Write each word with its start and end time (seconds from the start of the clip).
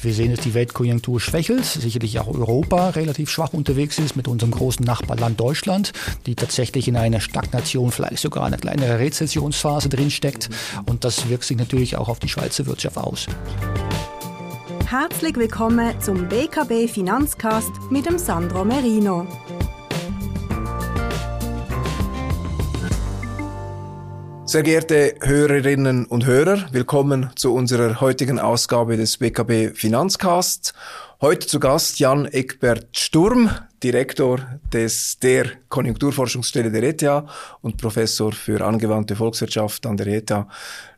Wir 0.00 0.14
sehen, 0.14 0.30
dass 0.30 0.44
die 0.44 0.54
Weltkonjunktur 0.54 1.20
schwächelt, 1.20 1.64
sicherlich 1.64 2.20
auch 2.20 2.28
Europa 2.28 2.90
relativ 2.90 3.30
schwach 3.30 3.52
unterwegs 3.52 3.98
ist 3.98 4.14
mit 4.14 4.28
unserem 4.28 4.52
großen 4.52 4.84
Nachbarland 4.84 5.40
Deutschland, 5.40 5.92
die 6.26 6.36
tatsächlich 6.36 6.86
in 6.86 6.96
einer 6.96 7.20
Stagnation, 7.20 7.90
vielleicht 7.90 8.18
sogar 8.18 8.44
eine 8.44 8.58
kleine 8.58 8.98
Rezessionsphase 8.98 9.88
drinsteckt. 9.88 10.50
Und 10.86 11.04
das 11.04 11.28
wirkt 11.28 11.44
sich 11.44 11.56
natürlich 11.56 11.96
auch 11.96 12.08
auf 12.08 12.20
die 12.20 12.28
Schweizer 12.28 12.66
Wirtschaft 12.66 12.96
aus. 12.96 13.26
Herzlich 14.86 15.36
willkommen 15.36 16.00
zum 16.00 16.28
BKB 16.28 16.88
Finanzcast 16.88 17.72
mit 17.90 18.06
dem 18.06 18.18
Sandro 18.18 18.64
Merino. 18.64 19.26
Sehr 24.48 24.62
geehrte 24.62 25.14
Hörerinnen 25.20 26.06
und 26.06 26.24
Hörer, 26.24 26.72
willkommen 26.72 27.28
zu 27.36 27.52
unserer 27.52 28.00
heutigen 28.00 28.38
Ausgabe 28.40 28.96
des 28.96 29.18
BKB 29.18 29.76
Finanzcast. 29.76 30.72
Heute 31.20 31.46
zu 31.46 31.60
Gast 31.60 31.98
Jan 31.98 32.24
Eckbert 32.24 32.86
Sturm, 32.96 33.50
Direktor 33.82 34.40
des 34.72 35.18
der 35.18 35.50
Konjunkturforschungsstelle 35.68 36.70
der 36.70 36.82
ETH 36.82 37.28
und 37.60 37.76
Professor 37.76 38.32
für 38.32 38.64
angewandte 38.64 39.16
Volkswirtschaft 39.16 39.84
an 39.84 39.98
der 39.98 40.06
ETH. 40.06 40.32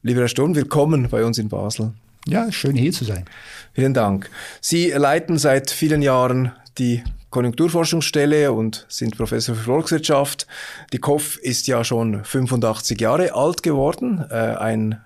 Lieber 0.02 0.20
Herr 0.20 0.28
Sturm, 0.28 0.54
willkommen 0.54 1.08
bei 1.10 1.24
uns 1.24 1.36
in 1.38 1.48
Basel. 1.48 1.92
Ja, 2.28 2.52
schön 2.52 2.76
hier 2.76 2.92
zu 2.92 3.04
sein. 3.04 3.24
Vielen 3.72 3.94
Dank. 3.94 4.30
Sie 4.60 4.90
leiten 4.90 5.38
seit 5.38 5.72
vielen 5.72 6.02
Jahren 6.02 6.52
die 6.78 7.02
Konjunkturforschungsstelle 7.30 8.52
und 8.52 8.86
sind 8.88 9.16
Professor 9.16 9.54
für 9.54 9.62
Volkswirtschaft. 9.62 10.46
Die 10.92 10.98
KOF 10.98 11.38
ist 11.38 11.66
ja 11.66 11.84
schon 11.84 12.24
85 12.24 13.00
Jahre 13.00 13.34
alt 13.34 13.62
geworden, 13.62 14.24
äh, 14.30 14.34
ein 14.34 15.00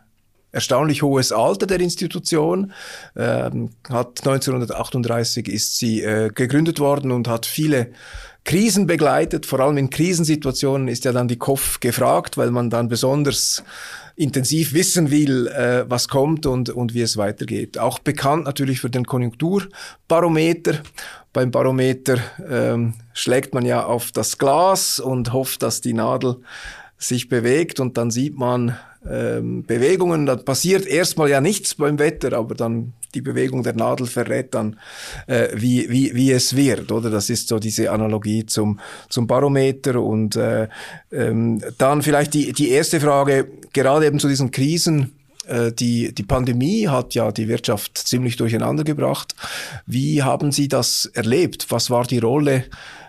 erstaunlich 0.53 1.03
hohes 1.03 1.33
Alter 1.33 1.67
der 1.67 1.81
Institution. 1.81 2.73
Ähm, 3.17 3.71
hat 3.91 4.21
1938 4.21 5.49
ist 5.49 5.79
sie 5.79 6.03
äh, 6.03 6.31
gegründet 6.31 6.81
worden 6.81 7.11
und 7.11 7.29
hat 7.29 7.45
viele 7.45 7.91
Krisen 8.45 8.87
begleitet. 8.87 9.47
Vor 9.47 9.61
allem 9.61 9.77
in 9.79 9.91
Krisensituationen 9.91 10.89
ist 10.89 11.05
ja 11.05 11.13
dann 11.13 11.29
die 11.29 11.39
KOF 11.39 11.81
gefragt, 11.81 12.37
weil 12.37 12.51
man 12.51 12.71
dann 12.71 12.89
besonders 12.89 13.65
intensiv 14.17 14.73
wissen 14.75 15.11
will, 15.11 15.49
äh, 15.49 15.85
was 15.89 16.09
kommt 16.09 16.47
und, 16.47 16.71
und 16.71 16.95
wie 16.95 17.03
es 17.03 17.17
weitergeht. 17.17 17.79
Auch 17.79 17.99
bekannt 17.99 18.45
natürlich 18.45 18.81
für 18.81 18.91
den 18.91 19.05
Konjunkturbarometer. 19.05 20.81
Beim 21.33 21.51
Barometer 21.51 22.19
ähm, 22.49 22.95
schlägt 23.13 23.55
man 23.55 23.67
ja 23.67 23.85
auf 23.85 24.13
das 24.13 24.39
Glas 24.39 25.01
und 25.01 25.33
hofft, 25.33 25.63
dass 25.63 25.81
die 25.81 25.93
Nadel 25.93 26.37
sich 26.97 27.29
bewegt 27.29 27.81
und 27.81 27.97
dann 27.97 28.13
sieht 28.13 28.39
man 28.39 28.77
ähm, 29.09 29.65
Bewegungen. 29.65 30.27
Da 30.27 30.37
passiert 30.37 30.87
erstmal 30.87 31.29
ja 31.29 31.41
nichts 31.41 31.75
beim 31.75 31.99
Wetter, 31.99 32.35
aber 32.35 32.55
dann 32.55 32.93
die 33.15 33.21
Bewegung 33.21 33.63
der 33.63 33.75
Nadel 33.75 34.07
verrät 34.07 34.55
dann, 34.55 34.79
äh, 35.27 35.49
wie, 35.55 35.89
wie, 35.91 36.15
wie 36.15 36.33
es 36.33 36.57
wird, 36.57 36.91
oder? 36.93 37.11
Das 37.11 37.31
ist 37.31 37.49
so 37.49 37.59
diese 37.59 37.91
Analogie 37.91 38.47
zum, 38.47 38.81
zum 39.09 39.27
Barometer. 39.27 40.01
Und 40.01 40.37
äh, 40.37 40.69
ähm, 41.13 41.63
dann 41.79 42.03
vielleicht 42.03 42.35
die, 42.35 42.53
die 42.53 42.71
erste 42.71 43.01
Frage, 43.01 43.49
gerade 43.73 44.07
eben 44.07 44.19
zu 44.19 44.29
diesen 44.29 44.51
Krisen, 44.51 45.13
äh, 45.47 45.73
die, 45.73 46.15
die 46.15 46.23
Pandemie 46.23 46.89
hat 46.89 47.15
ja 47.15 47.33
die 47.33 47.49
Wirtschaft 47.49 47.99
ziemlich 47.99 48.37
durcheinander 48.37 48.85
gebracht. 48.85 49.35
Wie 49.87 50.23
haben 50.23 50.53
Sie 50.53 50.69
das 50.69 51.07
erlebt? 51.15 51.67
Was 51.71 51.91
war 51.91 52.05
die 52.05 52.19
Rolle 52.19 52.65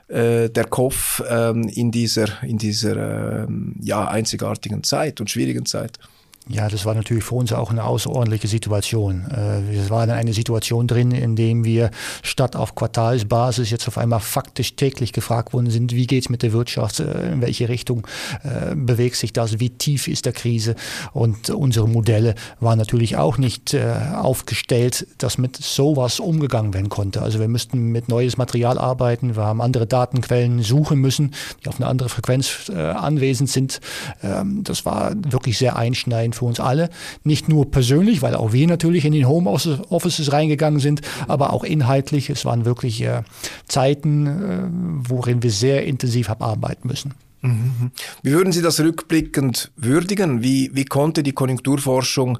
äh, 0.07 0.49
der 0.49 0.65
Kopf 0.65 1.23
ähm, 1.29 1.67
in 1.73 1.91
dieser, 1.91 2.43
in 2.43 2.57
dieser 2.57 3.43
ähm, 3.43 3.75
ja, 3.81 4.07
einzigartigen 4.07 4.83
Zeit 4.83 5.19
und 5.19 5.29
schwierigen 5.29 5.65
Zeit? 5.65 5.99
Ja, 6.47 6.69
das 6.69 6.85
war 6.85 6.93
natürlich 6.93 7.23
für 7.23 7.33
uns 7.33 7.51
auch 7.51 7.71
eine 7.71 7.83
außerordentliche 7.83 8.47
Situation. 8.47 9.25
Äh, 9.31 9.71
wir 9.71 9.89
waren 9.89 10.09
in 10.09 10.15
einer 10.15 10.33
Situation 10.33 10.85
drin, 10.85 11.09
in 11.09 11.35
dem 11.35 11.63
wir 11.63 11.89
statt 12.21 12.55
auf 12.55 12.75
Quartalsbasis 12.75 13.71
jetzt 13.71 13.87
auf 13.87 13.97
einmal 13.97 14.19
faktisch 14.19 14.75
täglich 14.75 15.11
gefragt 15.11 15.53
worden 15.53 15.71
sind, 15.71 15.93
wie 15.93 16.05
geht's 16.05 16.29
mit 16.29 16.43
der 16.43 16.53
Wirtschaft, 16.53 16.99
äh, 16.99 17.31
in 17.31 17.41
welche 17.41 17.67
Richtung 17.67 18.05
äh, 18.43 18.75
bewegt 18.75 19.15
sich 19.15 19.33
das, 19.33 19.59
wie 19.59 19.71
tief 19.71 20.07
ist 20.07 20.27
der 20.27 20.33
Krise. 20.33 20.75
Und 21.13 21.49
unsere 21.49 21.89
Modelle 21.89 22.35
waren 22.59 22.77
natürlich 22.77 23.17
auch 23.17 23.37
nicht 23.37 23.75
aufgestellt, 23.75 25.07
dass 25.17 25.37
mit 25.37 25.57
sowas 25.57 26.19
umgegangen 26.19 26.73
werden 26.73 26.89
konnte. 26.89 27.21
Also 27.21 27.39
wir 27.39 27.47
müssten 27.47 27.91
mit 27.91 28.07
neues 28.09 28.37
Material 28.37 28.77
arbeiten, 28.77 29.35
wir 29.35 29.43
haben 29.43 29.61
andere 29.61 29.87
Datenquellen 29.87 30.61
suchen 30.61 30.99
müssen, 30.99 31.33
die 31.63 31.69
auf 31.69 31.77
eine 31.77 31.87
andere 31.87 32.09
Frequenz 32.09 32.69
anwesend 32.69 33.49
sind. 33.49 33.79
Ähm, 34.23 34.63
das 34.63 34.85
war 34.85 35.13
wirklich 35.15 35.57
sehr 35.57 35.75
einschneidend 35.75 36.34
für 36.35 36.45
uns 36.45 36.59
alle. 36.59 36.89
Nicht 37.23 37.49
nur 37.49 37.69
persönlich, 37.71 38.21
weil 38.21 38.35
auch 38.35 38.53
wir 38.53 38.67
natürlich 38.67 39.05
in 39.05 39.13
den 39.13 39.27
Homeoffices 39.27 40.31
reingegangen 40.31 40.79
sind, 40.79 41.01
aber 41.27 41.53
auch 41.53 41.63
inhaltlich. 41.63 42.29
Es 42.29 42.45
waren 42.45 42.65
wirklich 42.65 43.01
äh, 43.01 43.23
Zeiten, 43.67 44.27
äh, 44.27 45.09
worin 45.09 45.43
wir 45.43 45.51
sehr 45.51 45.85
intensiv 45.85 46.29
haben 46.29 46.43
arbeiten 46.43 46.87
müssen. 46.87 47.13
Mhm. 47.41 47.91
Wie 48.23 48.31
würden 48.31 48.51
Sie 48.51 48.61
das 48.61 48.79
rückblickend 48.79 49.71
würdigen? 49.75 50.41
Wie, 50.41 50.71
wie 50.73 50.85
konnte 50.85 51.23
die 51.23 51.33
Konjunkturforschung 51.33 52.39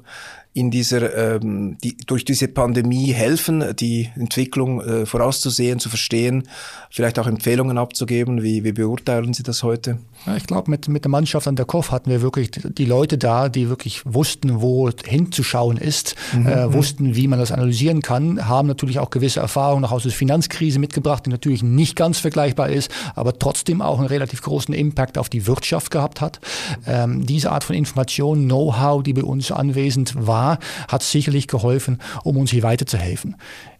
in 0.56 0.70
dieser, 0.70 1.36
ähm, 1.36 1.76
die, 1.84 1.98
durch 2.06 2.24
diese 2.24 2.48
Pandemie 2.48 3.12
helfen, 3.12 3.76
die 3.78 4.08
Entwicklung 4.16 4.80
äh, 4.80 5.04
vorauszusehen, 5.04 5.78
zu 5.80 5.90
verstehen, 5.90 6.48
vielleicht 6.90 7.18
auch 7.18 7.26
Empfehlungen 7.26 7.76
abzugeben? 7.76 8.42
Wie, 8.42 8.64
wie 8.64 8.72
beurteilen 8.72 9.34
Sie 9.34 9.42
das 9.42 9.62
heute? 9.62 9.98
Ja, 10.24 10.34
ich 10.34 10.46
glaube, 10.46 10.70
mit, 10.70 10.88
mit 10.88 11.04
der 11.04 11.10
Mannschaft 11.10 11.46
an 11.46 11.56
der 11.56 11.66
Kopf 11.66 11.90
hatten 11.90 12.08
wir 12.08 12.22
wirklich 12.22 12.50
die 12.52 12.86
Leute 12.86 13.18
da, 13.18 13.50
die 13.50 13.68
wirklich 13.68 14.00
wussten, 14.06 14.62
wo 14.62 14.88
hinzuschauen 15.04 15.76
ist, 15.76 16.14
mhm. 16.32 16.46
äh, 16.46 16.66
mhm. 16.66 16.72
wussten, 16.72 17.16
wie 17.16 17.28
man 17.28 17.38
das 17.38 17.52
analysieren 17.52 18.00
kann, 18.00 18.48
haben 18.48 18.66
natürlich 18.66 18.98
auch 18.98 19.10
gewisse 19.10 19.40
Erfahrungen 19.40 19.84
auch 19.84 19.92
aus 19.92 20.04
der 20.04 20.12
Finanzkrise 20.12 20.78
mitgebracht, 20.78 21.26
die 21.26 21.30
natürlich 21.30 21.62
nicht 21.62 21.96
ganz 21.96 22.18
vergleichbar 22.18 22.70
ist, 22.70 22.90
aber 23.14 23.38
trotzdem 23.38 23.82
auch 23.82 23.98
einen 23.98 24.08
relativ 24.08 24.40
großen 24.40 24.72
Impact 24.72 25.18
auf 25.18 25.28
die 25.28 25.46
Wirtschaft 25.46 25.90
gehabt 25.90 26.22
hat. 26.22 26.40
Ähm, 26.86 27.26
diese 27.26 27.52
Art 27.52 27.62
von 27.62 27.76
Information, 27.76 28.46
Know-how, 28.46 29.02
die 29.02 29.12
bei 29.12 29.22
uns 29.22 29.52
anwesend 29.52 30.14
war, 30.26 30.45
hat 30.88 31.02
sicherlich 31.02 31.48
geholfen, 31.48 32.00
um 32.24 32.36
uns 32.36 32.50
hier 32.50 32.62
weiterzuhelfen. 32.62 33.36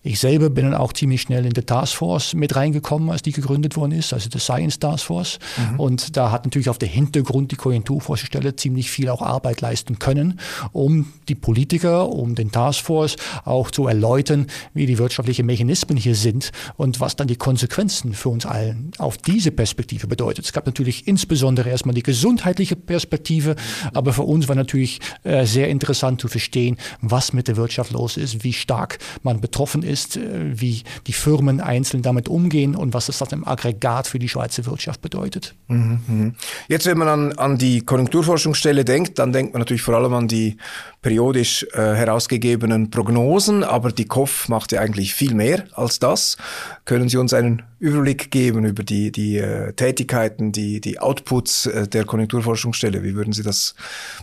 Ich 0.06 0.20
selber 0.20 0.50
bin 0.50 0.66
dann 0.66 0.74
auch 0.74 0.92
ziemlich 0.92 1.22
schnell 1.22 1.44
in 1.44 1.52
der 1.52 1.66
Taskforce 1.66 2.34
mit 2.34 2.54
reingekommen, 2.54 3.10
als 3.10 3.22
die 3.22 3.32
gegründet 3.32 3.76
worden 3.76 3.90
ist, 3.90 4.12
also 4.12 4.28
der 4.28 4.40
Science 4.40 4.78
Taskforce. 4.78 5.40
Mhm. 5.72 5.80
Und 5.80 6.16
da 6.16 6.30
hat 6.30 6.44
natürlich 6.44 6.68
auf 6.68 6.78
der 6.78 6.88
Hintergrund 6.88 7.50
die 7.50 7.56
Konjunkturforschungsstelle 7.56 8.54
ziemlich 8.54 8.88
viel 8.88 9.08
auch 9.08 9.20
Arbeit 9.20 9.62
leisten 9.62 9.98
können, 9.98 10.38
um 10.70 11.12
die 11.28 11.34
Politiker, 11.34 12.08
um 12.08 12.36
den 12.36 12.52
Taskforce 12.52 13.16
auch 13.44 13.72
zu 13.72 13.88
erläutern, 13.88 14.46
wie 14.74 14.86
die 14.86 14.98
wirtschaftlichen 14.98 15.44
Mechanismen 15.44 15.96
hier 15.96 16.14
sind 16.14 16.52
und 16.76 17.00
was 17.00 17.16
dann 17.16 17.26
die 17.26 17.34
Konsequenzen 17.34 18.14
für 18.14 18.28
uns 18.28 18.46
allen 18.46 18.92
auf 18.98 19.18
diese 19.18 19.50
Perspektive 19.50 20.06
bedeutet. 20.06 20.44
Es 20.44 20.52
gab 20.52 20.66
natürlich 20.66 21.08
insbesondere 21.08 21.68
erstmal 21.68 21.96
die 21.96 22.04
gesundheitliche 22.04 22.76
Perspektive, 22.76 23.56
aber 23.92 24.12
für 24.12 24.22
uns 24.22 24.46
war 24.46 24.54
natürlich 24.54 25.00
äh, 25.24 25.46
sehr 25.46 25.68
interessant 25.68 26.20
zu 26.20 26.28
verstehen, 26.28 26.76
was 27.00 27.32
mit 27.32 27.48
der 27.48 27.56
Wirtschaft 27.56 27.90
los 27.90 28.16
ist, 28.16 28.44
wie 28.44 28.52
stark 28.52 28.98
man 29.24 29.40
betroffen 29.40 29.82
ist 29.82 29.95
ist, 29.96 30.16
äh, 30.16 30.60
wie 30.60 30.82
die 31.06 31.14
Firmen 31.14 31.60
einzeln 31.60 32.02
damit 32.02 32.28
umgehen 32.28 32.76
und 32.76 32.92
was 32.92 33.06
das 33.06 33.18
dann 33.18 33.30
im 33.30 33.48
Aggregat 33.48 34.06
für 34.06 34.18
die 34.18 34.28
Schweizer 34.28 34.66
Wirtschaft 34.66 35.00
bedeutet. 35.00 35.54
Mhm, 35.68 36.00
mhm. 36.06 36.34
Jetzt, 36.68 36.86
wenn 36.86 36.98
man 36.98 37.08
an, 37.08 37.32
an 37.32 37.56
die 37.56 37.80
Konjunkturforschungsstelle 37.80 38.84
denkt, 38.84 39.18
dann 39.18 39.32
denkt 39.32 39.54
man 39.54 39.60
natürlich 39.60 39.82
vor 39.82 39.94
allem 39.94 40.12
an 40.12 40.28
die 40.28 40.58
periodisch 41.00 41.66
äh, 41.72 41.94
herausgegebenen 41.94 42.90
Prognosen, 42.90 43.64
aber 43.64 43.90
die 43.90 44.04
KOF 44.04 44.48
macht 44.48 44.72
ja 44.72 44.80
eigentlich 44.80 45.14
viel 45.14 45.34
mehr 45.34 45.64
als 45.72 45.98
das. 45.98 46.36
Können 46.84 47.08
Sie 47.08 47.16
uns 47.16 47.32
einen 47.32 47.62
Überblick 47.78 48.30
geben 48.30 48.64
über 48.66 48.82
die, 48.82 49.10
die 49.12 49.38
äh, 49.38 49.72
Tätigkeiten, 49.72 50.52
die, 50.52 50.80
die 50.80 50.98
Outputs 50.98 51.66
äh, 51.66 51.88
der 51.88 52.04
Konjunkturforschungsstelle? 52.04 53.02
Wie 53.02 53.14
würden 53.14 53.32
Sie 53.32 53.42
das 53.42 53.74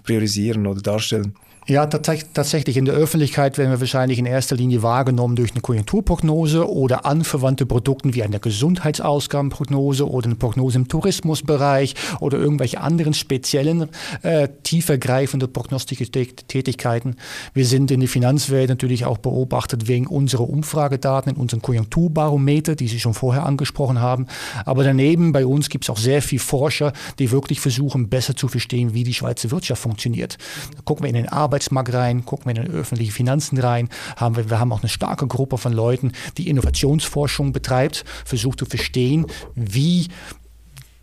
priorisieren 0.03 0.67
oder 0.67 0.81
darstellen? 0.81 1.35
Ja, 1.66 1.85
tatsächlich. 1.85 2.75
In 2.75 2.84
der 2.84 2.94
Öffentlichkeit 2.94 3.57
werden 3.57 3.72
wir 3.72 3.79
wahrscheinlich 3.79 4.19
in 4.19 4.25
erster 4.25 4.57
Linie 4.57 4.84
wahrgenommen 4.84 5.38
durch 5.38 5.51
eine 5.51 5.62
Konjunkturprognose 5.62 6.70
oder 6.70 7.05
anverwandte 7.05 7.66
Produkte 7.66 8.14
wie 8.14 8.22
eine 8.22 8.41
Gesundheitsausgabenprognose 8.41 10.09
oder 10.09 10.26
eine 10.26 10.35
Prognose 10.35 10.78
im 10.78 10.90
Tourismusbereich 10.90 11.96
oder 12.20 12.37
irgendwelche 12.37 12.82
anderen 12.82 13.14
speziellen, 13.14 13.87
äh, 14.23 14.49
tiefergreifende 14.64 15.47
prognostische 15.47 16.11
Tätigkeiten. 16.11 17.16
Wir 17.53 17.66
sind 17.66 17.91
in 17.91 18.02
der 18.02 18.09
Finanzwelt 18.09 18.67
natürlich 18.67 19.05
auch 19.05 19.17
beobachtet 19.17 19.87
wegen 19.87 20.08
unserer 20.08 20.49
Umfragedaten 20.49 21.34
in 21.34 21.37
unserem 21.40 21.61
Konjunkturbarometer, 21.61 22.76
die 22.76 22.90
Sie 22.90 22.99
schon 22.99 23.14
vorher 23.14 23.46
angesprochen 23.46 24.02
haben. 24.02 24.28
Aber 24.66 24.84
daneben 24.84 25.32
bei 25.32 25.46
uns 25.46 25.70
gibt 25.70 25.85
es 25.85 25.90
auch 25.90 25.97
sehr 25.97 26.22
viele 26.22 26.41
Forscher, 26.41 26.91
die 27.20 27.32
wirklich 27.32 27.61
versuchen, 27.61 28.09
besser 28.09 28.35
zu 28.35 28.49
verstehen, 28.49 28.93
wie 28.93 29.05
die 29.05 29.14
Schweizer 29.14 29.49
Wirtschaft 29.52 29.82
funktioniert. 29.82 30.37
Da 30.76 30.82
gucken 30.84 31.05
wir 31.05 31.09
in 31.09 31.16
den 31.16 31.29
Arbeit 31.29 31.53
Arbeitsmarkt 31.53 31.94
rein, 31.94 32.26
gucken 32.26 32.46
wir 32.47 32.55
in 32.55 32.66
den 32.66 32.73
öffentlichen 32.73 33.11
Finanzen 33.11 33.59
rein, 33.59 33.90
haben 34.16 34.35
wir, 34.35 34.50
wir 34.50 34.59
haben 34.59 34.73
auch 34.73 34.82
eine 34.82 34.90
starke 34.90 35.28
Gruppe 35.28 35.59
von 35.59 35.72
Leuten, 35.72 36.11
die 36.40 36.50
Innovationsforschung 36.50 37.53
betreibt, 37.53 38.05
versucht 38.26 38.58
zu 38.58 38.66
verstehen, 38.66 39.28
wie 39.53 40.08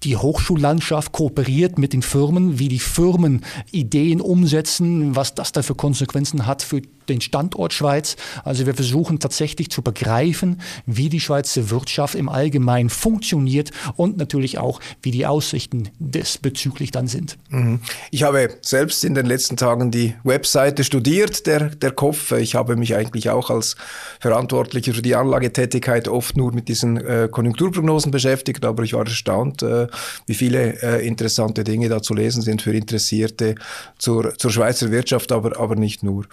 die 0.03 0.17
Hochschullandschaft 0.17 1.13
kooperiert 1.13 1.79
mit 1.79 1.93
den 1.93 2.03
Firmen, 2.03 2.59
wie 2.59 2.67
die 2.67 2.81
Firmen 2.81 3.45
Ideen 3.71 4.21
umsetzen, 4.21 5.15
was 5.15 5.37
das 5.37 5.53
da 5.53 5.63
für 5.63 5.77
Konsequenzen 5.77 6.47
hat 6.47 6.63
für 6.63 6.83
den 7.11 7.21
Standort 7.21 7.73
Schweiz. 7.73 8.17
Also 8.45 8.67
wir 8.67 8.75
versuchen 8.75 9.19
tatsächlich 9.19 9.71
zu 9.71 9.83
begreifen, 9.83 10.61
wie 10.87 11.09
die 11.09 11.21
Schweizer 11.21 11.71
Wirtschaft 11.71 12.15
im 12.15 12.29
Allgemeinen 12.29 12.91
funktioniert 12.91 13.71
und 13.97 14.17
natürlich 14.17 14.59
auch, 14.59 14.81
wie 15.03 15.11
die 15.11 15.27
Aussichten 15.27 15.91
diesbezüglich 15.99 16.91
dann 16.91 17.07
sind. 17.07 17.37
Mhm. 17.51 17.81
Ich 18.11 18.23
habe 18.23 18.49
selbst 18.63 19.05
in 19.05 19.15
den 19.15 19.27
letzten 19.27 19.57
Tagen 19.57 19.91
die 19.91 20.15
Webseite 20.25 20.85
studiert, 20.85 21.47
der, 21.47 21.71
der 21.71 21.91
KOF. 21.91 22.33
Ich 22.33 22.55
habe 22.55 22.77
mich 22.77 22.95
eigentlich 22.95 23.31
auch 23.31 23.51
als 23.51 23.77
Verantwortlicher 24.21 24.95
für 24.95 25.03
die 25.03 25.15
Anlagetätigkeit 25.15 26.09
oft 26.09 26.37
nur 26.37 26.53
mit 26.53 26.69
diesen 26.69 26.97
äh, 26.97 27.29
Konjunkturprognosen 27.31 28.11
beschäftigt, 28.11 28.65
aber 28.65 28.83
ich 28.83 28.95
war 28.95 29.07
erstaunt, 29.07 29.63
äh, 29.63 29.89
wie 30.27 30.35
viele 30.35 30.83
äh, 30.83 31.07
interessante 31.07 31.65
Dinge 31.65 31.89
da 31.89 32.03
zu 32.03 32.15
lesen 32.15 32.43
sind 32.43 32.63
für 32.63 32.73
Interessierte 32.73 33.57
zur, 33.99 34.37
zur 34.39 34.51
Schweizer 34.51 34.91
Wirtschaft, 34.91 35.33
aber, 35.33 35.59
aber 35.59 35.77
nicht 35.77 36.03
nur. 36.03 36.25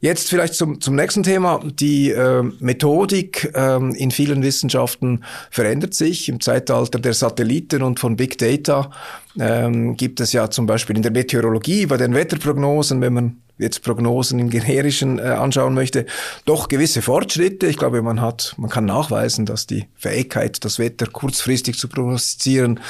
Jetzt 0.00 0.23
vielleicht 0.28 0.54
zum, 0.54 0.80
zum 0.80 0.94
nächsten 0.94 1.22
Thema. 1.22 1.60
Die 1.64 2.10
äh, 2.10 2.42
Methodik 2.60 3.52
äh, 3.54 3.76
in 3.76 4.10
vielen 4.10 4.42
Wissenschaften 4.42 5.24
verändert 5.50 5.94
sich. 5.94 6.28
Im 6.28 6.40
Zeitalter 6.40 6.98
der 6.98 7.14
Satelliten 7.14 7.82
und 7.82 8.00
von 8.00 8.16
Big 8.16 8.38
Data 8.38 8.90
ähm, 9.38 9.96
gibt 9.96 10.20
es 10.20 10.32
ja 10.32 10.50
zum 10.50 10.66
Beispiel 10.66 10.96
in 10.96 11.02
der 11.02 11.12
Meteorologie, 11.12 11.86
bei 11.86 11.96
den 11.96 12.14
Wetterprognosen, 12.14 13.00
wenn 13.00 13.12
man 13.12 13.36
jetzt 13.58 13.82
Prognosen 13.82 14.38
im 14.40 14.50
Generischen 14.50 15.18
äh, 15.18 15.22
anschauen 15.22 15.74
möchte, 15.74 16.06
doch 16.44 16.68
gewisse 16.68 17.02
Fortschritte. 17.02 17.66
Ich 17.66 17.76
glaube, 17.76 18.02
man 18.02 18.20
hat, 18.20 18.54
man 18.56 18.68
kann 18.68 18.84
nachweisen, 18.84 19.46
dass 19.46 19.66
die 19.66 19.86
Fähigkeit, 19.94 20.64
das 20.64 20.78
Wetter 20.78 21.06
kurzfristig 21.06 21.78
zu 21.78 21.88
prognostizieren, 21.88 22.80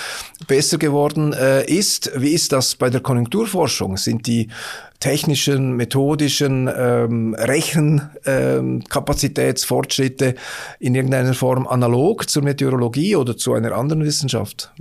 besser 0.46 0.78
geworden 0.78 1.34
äh, 1.34 1.66
ist. 1.66 2.10
Wie 2.16 2.30
ist 2.30 2.52
das 2.52 2.76
bei 2.76 2.88
der 2.88 3.02
Konjunkturforschung? 3.02 3.98
Sind 3.98 4.26
die 4.26 4.48
technischen, 5.00 5.76
methodischen 5.76 6.70
ähm, 6.74 7.34
Rechenkapazitätsfortschritte 7.34 10.28
ähm, 10.28 10.34
in 10.80 10.94
irgendeiner 10.94 11.34
Form 11.34 11.66
analog 11.66 12.30
zur 12.30 12.42
Meteorologie 12.42 13.16
oder 13.16 13.36
zu 13.36 13.52
einer 13.52 13.72
anderen 13.72 14.02
Wissenschaft? 14.02 14.72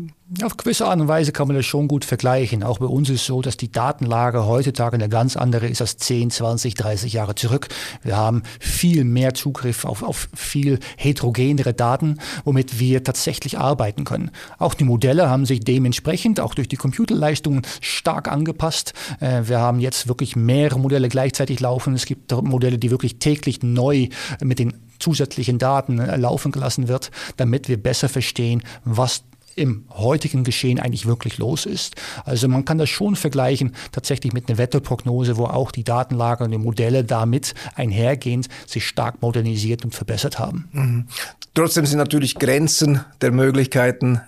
Auf 0.42 0.58
gewisse 0.58 0.88
Art 0.88 1.00
und 1.00 1.08
Weise 1.08 1.32
kann 1.32 1.48
man 1.48 1.56
das 1.56 1.66
schon 1.66 1.88
gut 1.88 2.06
vergleichen. 2.06 2.64
Auch 2.64 2.80
bei 2.80 2.88
uns 2.88 3.10
ist 3.10 3.22
es 3.22 3.26
so, 3.28 3.44
dass 3.44 3.56
die 3.56 3.72
Datenlage 3.72 4.48
heutzutage 4.48 4.96
eine 4.96 5.08
ganz 5.08 5.38
andere 5.38 5.68
ist 5.68 5.80
als 5.80 5.98
10, 5.98 6.32
20, 6.32 6.74
30 6.74 7.14
Jahre 7.14 7.36
zurück. 7.36 7.68
Wir 8.02 8.18
haben 8.18 8.42
viel 8.60 9.04
mehr 9.04 9.36
Zugriff 9.36 9.86
auf, 9.86 10.02
auf 10.02 10.30
viel 10.34 10.80
heterogenere 10.98 11.74
Daten, 11.74 12.18
womit 12.46 12.80
wir 12.80 13.04
tatsächlich 13.04 13.60
arbeiten 13.60 14.06
können. 14.06 14.32
Auch 14.58 14.74
die 14.74 14.86
Modelle 14.86 15.30
haben 15.30 15.46
sich 15.46 15.60
dementsprechend, 15.60 16.40
auch 16.40 16.56
durch 16.56 16.68
die 16.68 16.78
Computerleistungen, 16.78 17.62
stark 17.82 18.32
angepasst. 18.32 18.94
Äh, 19.20 19.44
wir 19.46 19.60
haben 19.60 19.80
jetzt 19.80 20.08
wirklich 20.08 20.36
mehrere 20.36 20.80
Modelle 20.80 21.10
gleichzeitig 21.10 21.60
laufen. 21.60 21.94
Es 21.94 22.06
gibt 22.06 22.32
Modelle, 22.32 22.80
die 22.80 22.90
wirklich 22.90 23.20
täglich 23.20 23.62
neu 23.62 24.08
mit 24.42 24.58
den 24.58 24.74
zusätzlichen 24.98 25.60
Daten 25.60 26.00
äh, 26.00 26.16
laufen 26.16 26.52
gelassen 26.52 26.88
wird, 26.88 27.12
damit 27.38 27.68
wir 27.68 27.78
besser 27.78 28.10
verstehen, 28.10 28.64
was 28.84 29.24
im 29.56 29.86
heutigen 29.92 30.44
Geschehen 30.44 30.80
eigentlich 30.80 31.06
wirklich 31.06 31.38
los 31.38 31.66
ist. 31.66 31.96
Also 32.26 32.48
man 32.48 32.66
kann 32.66 32.78
das 32.78 32.90
schon 32.90 33.16
vergleichen 33.16 33.76
tatsächlich 33.92 34.34
mit 34.34 34.50
einer 34.50 34.58
Wetterprognose, 34.58 35.38
wo 35.38 35.46
auch 35.46 35.72
die 35.72 35.84
Datenlage 35.84 36.44
und 36.44 36.52
die 36.52 36.58
Modelle 36.58 37.04
damit 37.04 37.54
einhergehend 37.76 38.50
sich 38.68 38.86
stark 38.88 39.22
modernisiert 39.22 39.86
und 39.86 39.94
verbessert 39.94 40.40
haben. 40.40 40.70
Mhm. 40.72 41.08
Trotzdem 41.54 41.86
sind 41.86 42.00
natürlich 42.00 42.36
Grenzen 42.36 43.02
der 43.22 43.32
Möglichkeiten 43.32 44.22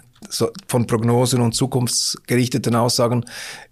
von 0.67 0.87
Prognosen 0.87 1.41
und 1.41 1.53
zukunftsgerichteten 1.53 2.75
Aussagen 2.75 3.25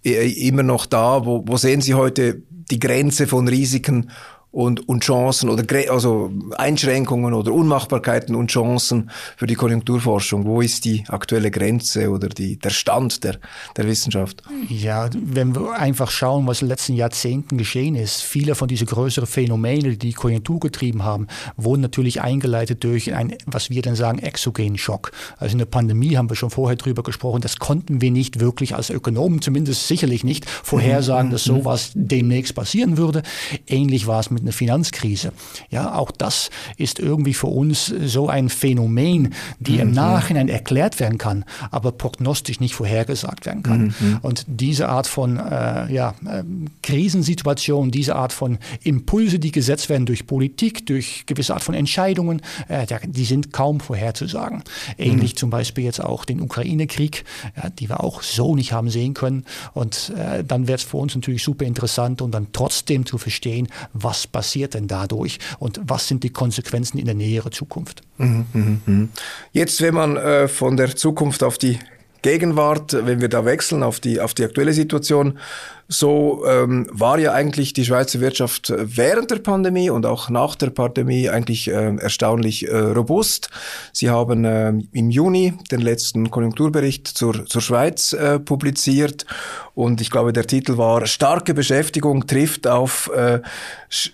äh, 0.04 0.30
immer 0.48 0.64
noch 0.64 0.86
da. 0.86 1.26
Wo, 1.26 1.44
wo 1.46 1.58
sehen 1.58 1.82
Sie 1.82 1.94
heute 1.94 2.42
die 2.50 2.80
Grenze 2.80 3.28
von 3.28 3.48
Risiken 3.48 4.12
und, 4.54 4.88
und 4.88 5.04
Chancen 5.04 5.50
oder 5.50 5.64
also 5.90 6.32
Einschränkungen 6.58 7.34
oder 7.34 7.52
Unmachbarkeiten 7.52 8.36
und 8.36 8.52
Chancen 8.52 9.10
für 9.36 9.48
die 9.48 9.56
Konjunkturforschung? 9.56 10.46
Wo 10.46 10.62
ist 10.62 10.86
die 10.86 11.04
aktuelle 11.08 11.50
Grenze 11.50 12.12
oder 12.12 12.30
die, 12.30 12.58
der 12.60 12.70
Stand 12.70 13.24
der, 13.24 13.40
der 13.76 13.88
Wissenschaft? 13.88 14.44
Ja, 14.70 15.10
wenn 15.14 15.56
wir 15.56 15.74
einfach 15.74 16.12
schauen, 16.12 16.46
was 16.46 16.62
in 16.62 16.68
den 16.68 16.70
letzten 16.70 16.94
Jahrzehnten 16.94 17.58
geschehen 17.58 17.96
ist, 17.96 18.22
viele 18.22 18.54
von 18.54 18.68
diesen 18.68 18.86
größeren 18.86 19.26
Phänomene, 19.26 19.90
die 19.90 19.98
die 19.98 20.14
Konjunktur 20.14 20.60
getrieben 20.60 21.04
haben, 21.04 21.28
wurden 21.58 21.82
natürlich 21.82 22.22
eingeleitet 22.22 22.84
durch 22.84 23.12
ein, 23.12 23.36
was 23.48 23.72
wir 23.72 23.82
dann 23.82 23.96
sagen, 23.96 24.20
exogenen 24.20 24.78
Schock. 24.78 25.12
Also 25.38 25.54
in 25.54 25.60
der 25.60 25.66
Pandemie 25.66 26.16
haben 26.16 26.30
wir 26.30 26.36
schon 26.36 26.52
vorher 26.52 26.76
drüber 26.76 27.02
gesprochen, 27.02 27.42
das 27.42 27.58
konnten 27.58 28.02
wir 28.02 28.12
nicht 28.12 28.40
wirklich 28.40 28.76
als 28.76 28.92
Ökonomen, 28.92 29.42
zumindest 29.42 29.88
sicherlich 29.88 30.24
nicht, 30.24 30.48
vorhersagen, 30.48 31.32
dass 31.32 31.48
mhm. 31.48 31.58
sowas 31.58 31.92
demnächst 31.96 32.54
passieren 32.54 32.98
würde. 32.98 33.24
Ähnlich 33.66 34.06
war 34.06 34.20
es 34.20 34.30
mit 34.30 34.43
eine 34.44 34.52
Finanzkrise. 34.52 35.34
Ja, 35.70 35.96
auch 35.96 36.12
das 36.12 36.50
ist 36.78 37.00
irgendwie 37.00 37.34
für 37.34 37.48
uns 37.48 37.88
so 37.88 38.30
ein 38.30 38.50
Phänomen, 38.50 39.34
die 39.60 39.74
mhm. 39.74 39.80
im 39.80 39.92
Nachhinein 39.92 40.50
erklärt 40.50 41.00
werden 41.00 41.18
kann, 41.18 41.46
aber 41.72 41.92
prognostisch 41.92 42.60
nicht 42.60 42.76
vorhergesagt 42.76 43.46
werden 43.46 43.64
kann. 43.64 43.82
Mhm. 43.82 43.94
mhm. 44.00 44.18
Und 44.22 44.46
diese 44.48 44.90
Art 44.90 45.08
von 45.08 45.38
äh, 45.38 45.92
ja, 45.92 46.14
äh, 46.26 46.44
Krisensituation, 46.82 47.92
diese 47.92 48.16
Art 48.16 48.34
von 48.34 48.60
Impulse, 48.84 49.40
die 49.40 49.52
gesetzt 49.52 49.90
werden 49.90 50.06
durch 50.06 50.28
Politik, 50.28 50.86
durch 50.86 51.26
gewisse 51.26 51.54
Art 51.54 51.64
von 51.64 51.76
Entscheidungen, 51.76 52.42
äh, 52.68 52.86
die 53.06 53.26
sind 53.26 53.54
kaum 53.54 53.80
vorherzusagen. 53.80 54.64
Ähnlich 54.98 55.34
mhm. 55.34 55.38
zum 55.38 55.50
Beispiel 55.50 55.84
jetzt 55.84 56.04
auch 56.04 56.26
den 56.26 56.42
Ukraine-Krieg, 56.42 57.24
ja, 57.56 57.70
die 57.70 57.90
wir 57.90 58.04
auch 58.04 58.22
so 58.22 58.56
nicht 58.56 58.74
haben 58.74 58.90
sehen 58.90 59.14
können. 59.14 59.46
Und 59.74 60.12
äh, 60.18 60.44
dann 60.44 60.68
wird 60.68 60.80
es 60.80 60.86
für 60.86 60.98
uns 60.98 61.16
natürlich 61.16 61.44
super 61.44 61.66
interessant 61.66 62.22
und 62.22 62.32
dann 62.32 62.48
trotzdem 62.52 63.06
zu 63.06 63.18
verstehen, 63.18 63.68
was 63.94 64.28
passiert 64.34 64.74
denn 64.74 64.88
dadurch 64.90 65.40
und 65.60 65.80
was 65.86 66.10
sind 66.10 66.26
die 66.26 66.32
Konsequenzen 66.32 66.98
in 66.98 67.06
der 67.06 67.16
näheren 67.16 67.54
Zukunft. 67.54 68.02
Mhm, 68.18 68.46
mh, 68.52 68.78
mh. 68.86 69.08
Jetzt, 69.54 69.82
wenn 69.82 69.94
man 69.94 70.18
äh, 70.18 70.50
von 70.50 70.76
der 70.76 70.94
Zukunft 70.98 71.42
auf 71.44 71.58
die 71.58 71.80
Gegenwart, 72.22 72.94
wenn 73.06 73.22
wir 73.22 73.30
da 73.30 73.46
wechseln 73.46 73.84
auf 73.84 74.00
die, 74.00 74.20
auf 74.20 74.34
die 74.34 74.44
aktuelle 74.44 74.74
Situation, 74.74 75.40
so 75.94 76.44
ähm, 76.48 76.88
war 76.92 77.20
ja 77.20 77.34
eigentlich 77.34 77.74
die 77.74 77.86
Schweizer 77.86 78.20
Wirtschaft 78.20 78.70
äh, 78.70 78.98
während 78.98 79.32
der 79.32 79.38
Pandemie 79.38 79.90
und 79.90 80.06
auch 80.06 80.30
nach 80.30 80.56
der 80.56 80.72
Pandemie 80.72 81.30
eigentlich 81.30 81.70
äh, 81.70 81.96
erstaunlich 81.98 82.68
äh, 82.68 82.76
robust. 82.76 83.50
Sie 83.92 84.10
haben 84.10 84.44
äh, 84.44 84.74
im 84.92 85.10
Juni 85.10 85.54
den 85.72 85.82
letzten 85.82 86.32
Konjunkturbericht 86.32 87.08
zur, 87.08 87.46
zur 87.46 87.62
Schweiz 87.62 88.14
äh, 88.14 88.40
publiziert 88.40 89.26
und 89.76 90.02
ich 90.02 90.12
glaube, 90.12 90.34
der 90.34 90.46
Titel 90.46 90.78
war 90.78 91.06
Starke 91.06 91.54
Beschäftigung 91.54 92.28
trifft 92.28 92.68
auf 92.68 93.10
äh, 93.16 93.40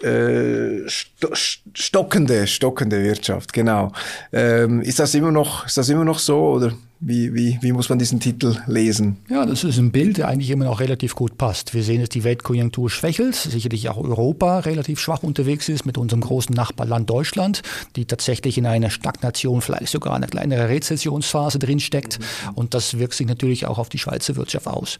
äh, 0.05 0.87
sto 0.87 1.29
stockende, 1.73 2.47
stockende 2.47 3.03
Wirtschaft. 3.03 3.53
Genau. 3.53 3.91
Ähm, 4.31 4.81
ist 4.81 4.99
das 4.99 5.13
immer 5.15 5.31
noch, 5.31 5.65
ist 5.65 5.77
das 5.77 5.89
immer 5.89 6.05
noch 6.05 6.19
so 6.19 6.51
oder? 6.51 6.73
Wie, 7.01 7.33
wie, 7.33 7.57
wie 7.61 7.71
muss 7.71 7.87
man 7.87 7.97
diesen 7.97 8.19
Titel 8.19 8.57
lesen? 8.67 9.17
Ja, 9.29 9.45
das 9.45 9.63
ist 9.63 9.77
ein 9.77 9.91
Bild, 9.91 10.17
der 10.17 10.27
eigentlich 10.27 10.49
immer 10.49 10.65
noch 10.65 10.81
relativ 10.81 11.15
gut 11.15 11.37
passt. 11.37 11.68
Wir 11.73 11.83
sehen, 11.83 12.01
dass 12.01 12.09
die 12.09 12.23
Weltkonjunktur 12.23 12.89
schwächelt, 12.89 13.35
sicherlich 13.35 13.89
auch 13.89 13.97
Europa 13.97 14.59
relativ 14.59 14.99
schwach 14.99 15.23
unterwegs 15.23 15.69
ist 15.69 15.85
mit 15.85 15.97
unserem 15.97 16.21
großen 16.21 16.53
Nachbarland 16.53 17.09
Deutschland, 17.09 17.61
die 17.95 18.05
tatsächlich 18.05 18.57
in 18.57 18.65
einer 18.65 18.89
Stagnation, 18.89 19.61
vielleicht 19.61 19.91
sogar 19.91 20.15
eine 20.15 20.27
kleinere 20.27 20.69
Rezessionsphase 20.69 21.59
drinsteckt. 21.59 22.19
Und 22.55 22.73
das 22.73 22.97
wirkt 22.99 23.13
sich 23.13 23.27
natürlich 23.27 23.65
auch 23.65 23.77
auf 23.77 23.89
die 23.89 23.99
Schweizer 23.99 24.35
Wirtschaft 24.35 24.67
aus. 24.67 24.97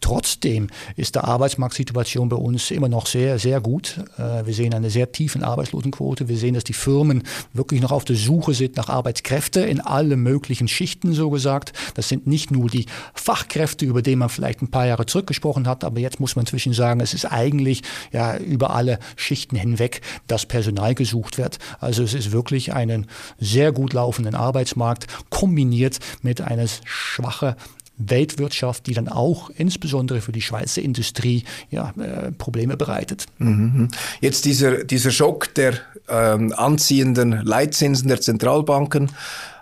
Trotzdem 0.00 0.68
ist 0.96 1.14
die 1.14 1.20
Arbeitsmarktsituation 1.20 2.28
bei 2.28 2.36
uns 2.36 2.70
immer 2.70 2.88
noch 2.88 3.06
sehr, 3.06 3.38
sehr 3.38 3.60
gut. 3.60 3.98
Äh, 4.18 4.46
wir 4.46 4.54
sehen 4.54 4.72
eine 4.74 4.90
sehr 4.90 5.12
tiefe 5.12 5.44
Arbeitslosenquote. 5.44 6.28
Wir 6.28 6.36
sehen, 6.36 6.54
dass 6.54 6.64
die 6.64 6.72
Firmen 6.72 7.22
wirklich 7.52 7.80
noch 7.80 7.92
auf 7.92 8.04
der 8.04 8.16
Suche 8.16 8.54
sind 8.54 8.76
nach 8.76 8.88
Arbeitskräften 8.88 9.64
in 9.64 9.80
alle 9.80 10.16
möglichen 10.16 10.68
Schichten, 10.68 11.12
so 11.12 11.30
gesagt. 11.30 11.72
Das 11.94 12.08
sind 12.08 12.26
nicht 12.26 12.50
nur 12.50 12.68
die 12.68 12.86
Fachkräfte, 13.14 13.84
über 13.84 14.02
die 14.02 14.16
man 14.16 14.28
vielleicht 14.28 14.62
ein 14.62 14.70
paar 14.70 14.86
Jahre 14.86 15.06
zurückgesprochen 15.06 15.68
hat, 15.68 15.84
aber 15.84 16.00
jetzt 16.00 16.18
muss 16.18 16.36
man 16.36 16.44
inzwischen 16.44 16.72
sagen, 16.72 17.00
es 17.00 17.14
ist 17.14 17.26
eigentlich 17.26 17.82
ja 18.12 18.36
über 18.38 18.74
alle 18.74 18.98
Schichten 19.16 19.56
hinweg, 19.56 20.00
dass 20.26 20.46
Personal 20.46 20.94
gesucht 20.94 21.38
wird. 21.38 21.58
Also 21.78 22.02
es 22.02 22.14
ist 22.14 22.32
wirklich 22.32 22.72
einen 22.72 23.06
sehr 23.38 23.72
gut 23.72 23.92
laufenden 23.92 24.34
Arbeitsmarkt 24.34 25.06
kombiniert 25.30 25.98
mit 26.22 26.40
einer 26.40 26.66
schwachen 26.84 27.54
Weltwirtschaft, 28.00 28.86
die 28.86 28.94
dann 28.94 29.08
auch 29.08 29.50
insbesondere 29.50 30.20
für 30.20 30.32
die 30.32 30.42
Schweizer 30.42 30.82
Industrie 30.82 31.44
ja, 31.70 31.92
äh, 31.98 32.32
Probleme 32.32 32.76
bereitet. 32.76 33.26
Mhm. 33.38 33.88
Jetzt 34.20 34.44
dieser, 34.44 34.84
dieser 34.84 35.10
Schock 35.10 35.54
der 35.54 35.74
ähm, 36.08 36.52
anziehenden 36.56 37.32
Leitzinsen 37.44 38.08
der 38.08 38.20
Zentralbanken 38.20 39.10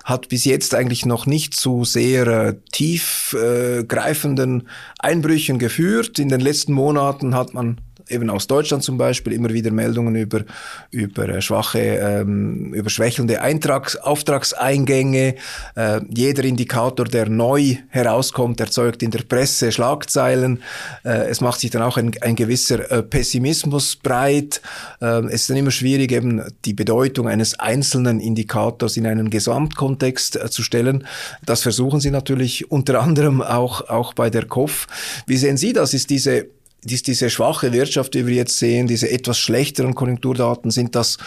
hat 0.04 0.28
bis 0.30 0.47
jetzt 0.47 0.75
eigentlich 0.75 1.04
noch 1.04 1.26
nicht 1.26 1.54
zu 1.54 1.85
sehr 1.85 2.26
äh, 2.26 2.54
tiefgreifenden 2.73 4.62
äh, 4.62 4.64
Einbrüchen 5.00 5.59
geführt. 5.59 6.18
In 6.18 6.30
den 6.30 6.40
letzten 6.40 6.73
Monaten 6.73 7.35
hat 7.35 7.52
man 7.52 7.78
eben 8.09 8.31
aus 8.31 8.47
Deutschland 8.47 8.83
zum 8.83 8.99
Beispiel 8.99 9.33
immer 9.33 9.50
wieder 9.50 9.71
Meldungen 9.71 10.15
über, 10.15 10.43
über 10.91 11.29
äh, 11.29 11.43
schwache, 11.43 11.79
ähm, 11.79 12.73
über 12.75 12.91
schwächelnde 12.91 13.41
Eintrags 13.41 13.97
Auftragseingänge. 13.97 15.35
Äh, 15.75 16.00
jeder 16.09 16.45
Indikator, 16.45 17.07
der 17.07 17.29
neu 17.29 17.77
herauskommt, 17.88 18.61
erzeugt 18.61 19.03
in 19.03 19.11
der 19.11 19.23
Presse 19.23 19.73
Schlagzeilen. 19.73 20.62
Äh, 21.05 21.29
es 21.29 21.41
macht 21.41 21.61
sich 21.61 21.71
dann 21.71 21.83
auch 21.83 21.97
ein, 21.97 22.12
ein 22.21 22.37
gewisser 22.37 22.91
äh, 22.91 23.03
Pessimismus 23.03 23.97
breit. 23.97 24.61
Äh, 25.00 25.27
es 25.27 25.43
ist 25.43 25.50
dann 25.50 25.57
immer 25.57 25.71
schwierig, 25.71 26.12
eben 26.12 26.43
die 26.65 26.75
Bedeutung 26.75 27.29
eines 27.29 27.59
einzelnen 27.59 28.21
Indikators 28.21 28.97
in 28.97 29.07
einen 29.07 29.31
Gesamtkontext 29.31 30.37
äh, 30.37 30.50
zu 30.50 30.62
stellen. 30.62 31.07
Das 31.45 31.62
versuchen 31.62 32.00
sie 32.00 32.11
natürlich 32.11 32.71
unter 32.71 33.00
anderem 33.00 33.43
auch, 33.43 33.88
auch 33.88 34.15
bei 34.15 34.31
der 34.31 34.47
KOF. 34.47 34.87
Wie 35.27 35.37
sehen 35.37 35.57
Sie 35.57 35.73
das? 35.73 35.95
Ist 35.95 36.11
diese 36.11 36.47
ist 36.85 37.06
diese 37.06 37.30
schwache 37.30 37.73
Wirtschaft, 37.73 38.14
die 38.14 38.26
wir 38.26 38.35
jetzt 38.35 38.58
sehen, 38.58 38.87
diese 38.87 39.11
etwas 39.11 39.38
schlechteren 39.38 39.94
Konjunkturdaten, 39.94 40.70
sind 40.70 40.94
das 40.94 41.18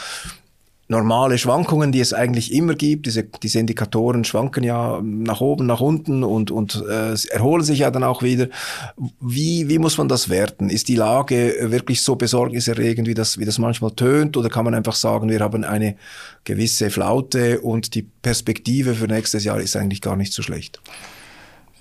normale 0.92 1.38
Schwankungen, 1.38 1.92
die 1.92 2.02
es 2.02 2.14
eigentlich 2.14 2.54
immer 2.54 2.76
gibt. 2.76 3.06
Diese, 3.06 3.24
diese 3.24 3.60
Indikatoren 3.60 4.26
schwanken 4.26 4.64
ja 4.64 5.02
nach 5.02 5.40
oben, 5.40 5.66
nach 5.66 5.80
unten 5.80 6.24
und, 6.24 6.52
und 6.52 6.84
äh, 6.88 7.16
erholen 7.30 7.64
sich 7.64 7.80
ja 7.80 7.90
dann 7.90 8.04
auch 8.04 8.22
wieder. 8.22 8.50
Wie, 9.22 9.70
wie 9.70 9.80
muss 9.80 9.98
man 9.98 10.10
das 10.10 10.30
werten? 10.30 10.70
Ist 10.70 10.90
die 10.90 10.98
Lage 10.98 11.56
wirklich 11.72 12.02
so 12.02 12.16
besorgniserregend, 12.18 13.08
wie 13.08 13.14
das, 13.14 13.40
wie 13.40 13.46
das 13.46 13.58
manchmal 13.58 13.92
tönt? 13.92 14.36
Oder 14.36 14.50
kann 14.50 14.66
man 14.66 14.76
einfach 14.76 14.96
sagen, 14.96 15.30
wir 15.30 15.40
haben 15.40 15.64
eine 15.64 15.96
gewisse 16.44 16.90
Flaute 16.90 17.62
und 17.62 17.96
die 17.96 18.04
Perspektive 18.04 18.94
für 18.94 19.08
nächstes 19.08 19.46
Jahr 19.46 19.62
ist 19.62 19.78
eigentlich 19.78 20.02
gar 20.02 20.18
nicht 20.18 20.34
so 20.34 20.42
schlecht? 20.42 20.82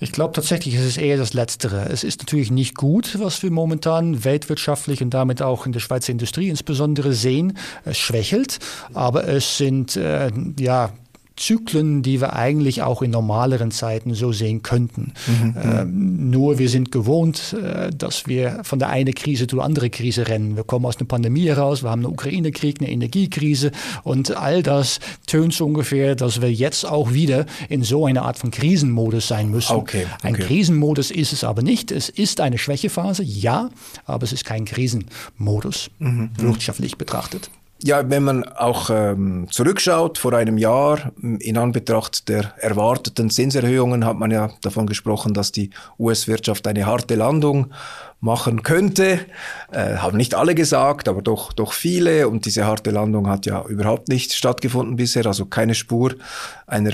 Ich 0.03 0.11
glaube 0.11 0.33
tatsächlich, 0.33 0.73
es 0.73 0.83
ist 0.83 0.97
eher 0.97 1.15
das 1.15 1.33
Letztere. 1.33 1.87
Es 1.89 2.03
ist 2.03 2.21
natürlich 2.21 2.49
nicht 2.49 2.75
gut, 2.75 3.19
was 3.19 3.43
wir 3.43 3.51
momentan 3.51 4.23
weltwirtschaftlich 4.23 5.03
und 5.03 5.11
damit 5.11 5.43
auch 5.43 5.67
in 5.67 5.73
der 5.73 5.79
Schweizer 5.79 6.11
Industrie 6.11 6.49
insbesondere 6.49 7.13
sehen. 7.13 7.55
Es 7.85 7.99
schwächelt, 7.99 8.57
aber 8.95 9.27
es 9.27 9.57
sind 9.57 9.95
äh, 9.97 10.31
ja 10.59 10.91
Zyklen, 11.37 12.03
die 12.03 12.21
wir 12.21 12.33
eigentlich 12.33 12.81
auch 12.81 13.01
in 13.01 13.11
normaleren 13.11 13.71
Zeiten 13.71 14.13
so 14.13 14.31
sehen 14.31 14.61
könnten. 14.63 15.13
Mhm. 15.27 15.55
Ähm, 15.63 16.29
nur 16.29 16.59
wir 16.59 16.69
sind 16.69 16.91
gewohnt, 16.91 17.53
äh, 17.53 17.89
dass 17.89 18.27
wir 18.27 18.59
von 18.63 18.79
der 18.79 18.89
einen 18.89 19.13
Krise 19.15 19.47
zur 19.47 19.63
anderen 19.63 19.91
Krise 19.91 20.27
rennen. 20.27 20.55
Wir 20.55 20.63
kommen 20.63 20.85
aus 20.85 20.97
einer 20.97 21.07
Pandemie 21.07 21.47
heraus, 21.47 21.83
wir 21.83 21.89
haben 21.89 22.05
einen 22.05 22.13
Ukraine-Krieg, 22.13 22.81
eine 22.81 22.91
Energiekrise 22.91 23.71
und 24.03 24.35
all 24.35 24.61
das 24.61 24.99
tönt 25.25 25.53
so 25.53 25.65
ungefähr, 25.65 26.15
dass 26.15 26.41
wir 26.41 26.51
jetzt 26.51 26.85
auch 26.85 27.13
wieder 27.13 27.45
in 27.69 27.83
so 27.83 28.05
einer 28.05 28.23
Art 28.23 28.37
von 28.37 28.51
Krisenmodus 28.51 29.27
sein 29.27 29.49
müssen. 29.49 29.75
Okay, 29.75 30.05
okay. 30.05 30.27
Ein 30.27 30.33
Krisenmodus 30.35 31.11
ist 31.11 31.33
es 31.33 31.43
aber 31.43 31.61
nicht. 31.61 31.91
Es 31.91 32.09
ist 32.09 32.41
eine 32.41 32.57
Schwächephase, 32.57 33.23
ja, 33.23 33.69
aber 34.05 34.23
es 34.23 34.33
ist 34.33 34.45
kein 34.45 34.65
Krisenmodus, 34.65 35.89
mhm. 35.99 36.29
wirtschaftlich 36.37 36.97
betrachtet. 36.97 37.49
Ja, 37.83 38.07
wenn 38.07 38.23
man 38.23 38.43
auch 38.43 38.91
ähm, 38.91 39.47
zurückschaut, 39.49 40.19
vor 40.19 40.33
einem 40.33 40.59
Jahr, 40.59 41.11
in 41.19 41.57
Anbetracht 41.57 42.29
der 42.29 42.53
erwarteten 42.57 43.31
Zinserhöhungen, 43.31 44.05
hat 44.05 44.17
man 44.17 44.29
ja 44.29 44.51
davon 44.61 44.85
gesprochen, 44.85 45.33
dass 45.33 45.51
die 45.51 45.71
US-Wirtschaft 45.97 46.67
eine 46.67 46.85
harte 46.85 47.15
Landung 47.15 47.73
machen 48.19 48.61
könnte. 48.61 49.21
Äh, 49.71 49.95
haben 49.95 50.15
nicht 50.15 50.35
alle 50.35 50.53
gesagt, 50.53 51.07
aber 51.07 51.23
doch, 51.23 51.53
doch 51.53 51.73
viele. 51.73 52.27
Und 52.27 52.45
diese 52.45 52.65
harte 52.65 52.91
Landung 52.91 53.27
hat 53.27 53.47
ja 53.47 53.65
überhaupt 53.65 54.09
nicht 54.09 54.33
stattgefunden 54.33 54.95
bisher, 54.95 55.25
also 55.25 55.47
keine 55.47 55.73
Spur 55.73 56.13
einer 56.67 56.93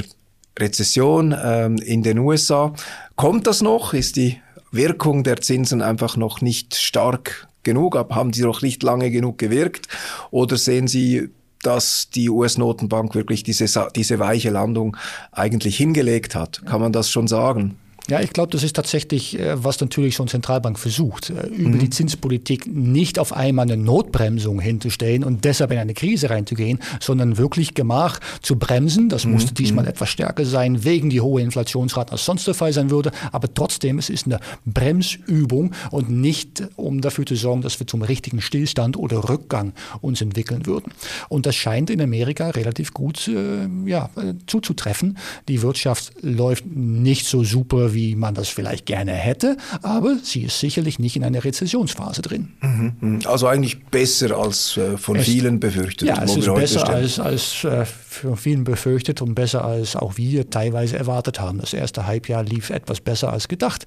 Rezession 0.57 1.35
ähm, 1.43 1.75
in 1.79 2.01
den 2.01 2.19
USA. 2.19 2.73
Kommt 3.17 3.45
das 3.45 3.61
noch? 3.61 3.93
Ist 3.93 4.15
die 4.15 4.39
Wirkung 4.71 5.23
der 5.23 5.41
Zinsen 5.41 5.81
einfach 5.81 6.15
noch 6.15 6.39
nicht 6.39 6.75
stark 6.75 7.47
genug, 7.67 7.95
aber 7.97 8.15
haben 8.15 8.31
die 8.31 8.41
noch 8.41 8.61
nicht 8.61 8.81
lange 8.81 9.11
genug 9.11 9.37
gewirkt? 9.37 9.87
Oder 10.31 10.55
sehen 10.57 10.87
Sie, 10.87 11.29
dass 11.61 12.09
die 12.09 12.29
US-Notenbank 12.29 13.13
wirklich 13.13 13.43
diese, 13.43 13.67
diese 13.93 14.19
weiche 14.19 14.49
Landung 14.49 14.95
eigentlich 15.33 15.75
hingelegt 15.75 16.33
hat? 16.33 16.65
Kann 16.65 16.79
man 16.79 16.93
das 16.93 17.11
schon 17.11 17.27
sagen? 17.27 17.75
Ja, 18.09 18.21
ich 18.21 18.31
glaube, 18.31 18.51
das 18.51 18.63
ist 18.63 18.75
tatsächlich, 18.75 19.37
äh, 19.37 19.61
was 19.61 19.81
natürlich 19.81 20.15
so 20.15 20.23
eine 20.23 20.29
Zentralbank 20.29 20.79
versucht, 20.79 21.29
äh, 21.29 21.47
über 21.47 21.71
mhm. 21.71 21.79
die 21.79 21.89
Zinspolitik 21.89 22.65
nicht 22.65 23.19
auf 23.19 23.33
einmal 23.33 23.63
eine 23.63 23.75
Notbremsung 23.75 24.61
hinzustellen 24.61 25.25
und 25.25 25.43
deshalb 25.43 25.71
in 25.71 25.77
eine 25.77 25.93
Krise 25.93 26.29
reinzugehen, 26.29 26.79
sondern 27.01 27.37
wirklich 27.37 27.73
Gemach 27.73 28.19
zu 28.41 28.57
bremsen. 28.57 29.09
Das 29.09 29.25
mhm. 29.25 29.33
musste 29.33 29.53
diesmal 29.53 29.83
mhm. 29.83 29.89
etwas 29.89 30.09
stärker 30.09 30.45
sein, 30.45 30.85
wegen 30.85 31.09
die 31.09 31.19
hohe 31.19 31.41
Inflationsrate 31.41 32.13
als 32.13 32.23
sonst 32.23 32.47
der 32.47 32.53
Fall 32.53 32.71
sein 32.71 32.89
würde. 32.89 33.11
Aber 33.33 33.53
trotzdem, 33.53 33.99
es 33.99 34.09
ist 34.09 34.25
eine 34.25 34.39
Bremsübung 34.65 35.73
und 35.91 36.09
nicht, 36.09 36.63
um 36.77 37.01
dafür 37.01 37.25
zu 37.25 37.35
sorgen, 37.35 37.61
dass 37.61 37.77
wir 37.79 37.87
zum 37.87 38.03
richtigen 38.03 38.39
Stillstand 38.39 38.95
oder 38.95 39.27
Rückgang 39.27 39.73
uns 39.99 40.21
entwickeln 40.21 40.65
würden. 40.65 40.93
Und 41.27 41.45
das 41.45 41.55
scheint 41.55 41.89
in 41.89 41.99
Amerika 41.99 42.51
relativ 42.51 42.93
gut 42.93 43.27
äh, 43.27 43.67
ja, 43.85 44.09
äh, 44.15 44.35
zuzutreffen. 44.45 45.17
Die 45.49 45.61
Wirtschaft 45.61 46.13
läuft 46.21 46.65
nicht 46.65 47.25
so 47.25 47.43
super, 47.43 47.93
wie 47.93 47.96
wie 47.97 48.15
man 48.15 48.35
das 48.35 48.47
vielleicht 48.49 48.85
gerne 48.85 49.13
hätte, 49.13 49.57
aber 49.81 50.17
sie 50.21 50.43
ist 50.43 50.59
sicherlich 50.59 50.99
nicht 50.99 51.15
in 51.15 51.23
einer 51.23 51.43
Rezessionsphase 51.43 52.21
drin. 52.21 52.53
Mhm, 52.61 52.93
mhm. 52.99 53.19
Also 53.25 53.47
eigentlich 53.47 53.83
besser 53.85 54.37
als 54.37 54.77
äh, 54.77 54.97
von 54.97 55.15
es, 55.15 55.25
vielen 55.25 55.59
befürchtet. 55.59 56.07
Ja, 56.07 56.23
es 56.23 56.37
ist 56.37 56.45
besser 56.53 56.87
als, 56.87 57.19
als 57.19 57.63
äh, 57.63 57.85
von 57.85 58.37
vielen 58.37 58.63
befürchtet 58.63 59.23
und 59.23 59.33
besser 59.33 59.65
als 59.65 59.95
auch 59.95 60.15
wir 60.15 60.51
teilweise 60.51 60.95
erwartet 60.95 61.39
haben. 61.39 61.57
Das 61.57 61.73
erste 61.73 62.05
Halbjahr 62.05 62.43
lief 62.43 62.69
etwas 62.69 63.01
besser 63.01 63.33
als 63.33 63.47
gedacht 63.47 63.85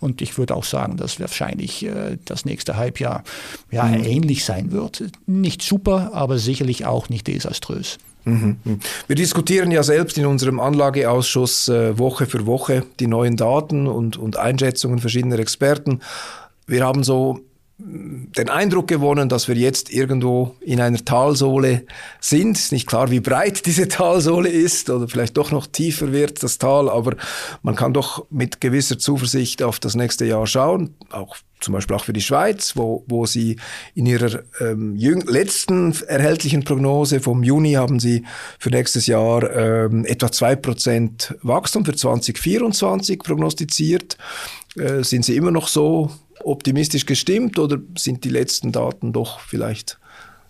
und 0.00 0.20
ich 0.22 0.36
würde 0.38 0.56
auch 0.56 0.64
sagen, 0.64 0.96
dass 0.96 1.20
wahrscheinlich 1.20 1.86
äh, 1.86 2.18
das 2.24 2.44
nächste 2.44 2.76
Halbjahr 2.76 3.22
ja, 3.70 3.84
mhm. 3.84 4.02
ähnlich 4.02 4.44
sein 4.44 4.72
wird. 4.72 5.04
Nicht 5.26 5.62
super, 5.62 6.10
aber 6.14 6.38
sicherlich 6.38 6.84
auch 6.84 7.08
nicht 7.08 7.28
desaströs. 7.28 7.98
Mhm. 8.24 8.56
Wir 9.06 9.16
diskutieren 9.16 9.70
ja 9.70 9.82
selbst 9.82 10.18
in 10.18 10.26
unserem 10.26 10.60
Anlageausschuss 10.60 11.68
äh, 11.68 11.98
Woche 11.98 12.26
für 12.26 12.46
Woche 12.46 12.84
die 13.00 13.06
neuen 13.06 13.36
Daten 13.36 13.86
und, 13.86 14.16
und 14.16 14.36
Einschätzungen 14.36 14.98
verschiedener 14.98 15.38
Experten. 15.38 16.00
Wir 16.66 16.84
haben 16.84 17.02
so 17.04 17.40
den 17.84 18.48
Eindruck 18.48 18.86
gewonnen, 18.86 19.28
dass 19.28 19.48
wir 19.48 19.56
jetzt 19.56 19.92
irgendwo 19.92 20.54
in 20.60 20.80
einer 20.80 21.04
Talsohle 21.04 21.84
sind. 22.20 22.56
Ist 22.56 22.72
nicht 22.72 22.86
klar, 22.86 23.10
wie 23.10 23.20
breit 23.20 23.66
diese 23.66 23.88
Talsohle 23.88 24.48
ist 24.48 24.88
oder 24.90 25.08
vielleicht 25.08 25.36
doch 25.36 25.50
noch 25.50 25.66
tiefer 25.66 26.12
wird 26.12 26.42
das 26.42 26.58
Tal, 26.58 26.88
aber 26.88 27.16
man 27.62 27.74
kann 27.74 27.92
doch 27.92 28.26
mit 28.30 28.60
gewisser 28.60 28.98
Zuversicht 28.98 29.62
auf 29.62 29.80
das 29.80 29.94
nächste 29.94 30.24
Jahr 30.26 30.46
schauen, 30.46 30.94
auch 31.10 31.36
zum 31.62 31.74
Beispiel 31.74 31.96
auch 31.96 32.04
für 32.04 32.12
die 32.12 32.20
Schweiz, 32.20 32.76
wo, 32.76 33.04
wo 33.06 33.26
sie 33.26 33.56
in 33.94 34.06
ihrer 34.06 34.42
ähm, 34.60 34.96
letzten 34.96 35.94
erhältlichen 36.06 36.64
Prognose 36.64 37.20
vom 37.20 37.42
Juni 37.42 37.72
haben 37.72 38.00
sie 38.00 38.24
für 38.58 38.70
nächstes 38.70 39.06
Jahr 39.06 39.50
ähm, 39.54 40.04
etwa 40.04 40.30
zwei 40.30 40.56
Prozent 40.56 41.34
Wachstum 41.42 41.84
für 41.84 41.94
2024 41.94 43.18
prognostiziert. 43.18 44.16
Äh, 44.76 45.02
sind 45.04 45.24
Sie 45.24 45.36
immer 45.36 45.50
noch 45.50 45.68
so 45.68 46.10
optimistisch 46.44 47.06
gestimmt 47.06 47.58
oder 47.58 47.78
sind 47.96 48.24
die 48.24 48.30
letzten 48.30 48.72
Daten 48.72 49.12
doch 49.12 49.40
vielleicht 49.40 49.98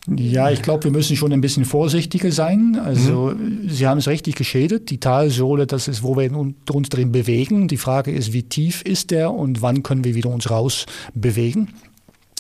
ja, 0.08 0.50
ich 0.50 0.62
glaube, 0.62 0.84
wir 0.84 0.90
müssen 0.90 1.16
schon 1.16 1.32
ein 1.32 1.40
bisschen 1.40 1.64
vorsichtiger 1.64 2.32
sein. 2.32 2.80
Also, 2.84 3.34
mhm. 3.36 3.68
Sie 3.68 3.86
haben 3.86 3.98
es 3.98 4.08
richtig 4.08 4.34
geschädet. 4.34 4.90
Die 4.90 4.98
Talsohle, 4.98 5.66
das 5.66 5.86
ist, 5.86 6.02
wo 6.02 6.16
wir 6.16 6.30
uns 6.34 6.88
drin 6.88 7.12
bewegen. 7.12 7.68
Die 7.68 7.76
Frage 7.76 8.10
ist, 8.10 8.32
wie 8.32 8.42
tief 8.42 8.82
ist 8.82 9.12
der 9.12 9.32
und 9.32 9.62
wann 9.62 9.84
können 9.84 10.02
wir 10.02 10.16
wieder 10.16 10.30
uns 10.30 10.50
raus 10.50 10.86
bewegen? 11.14 11.68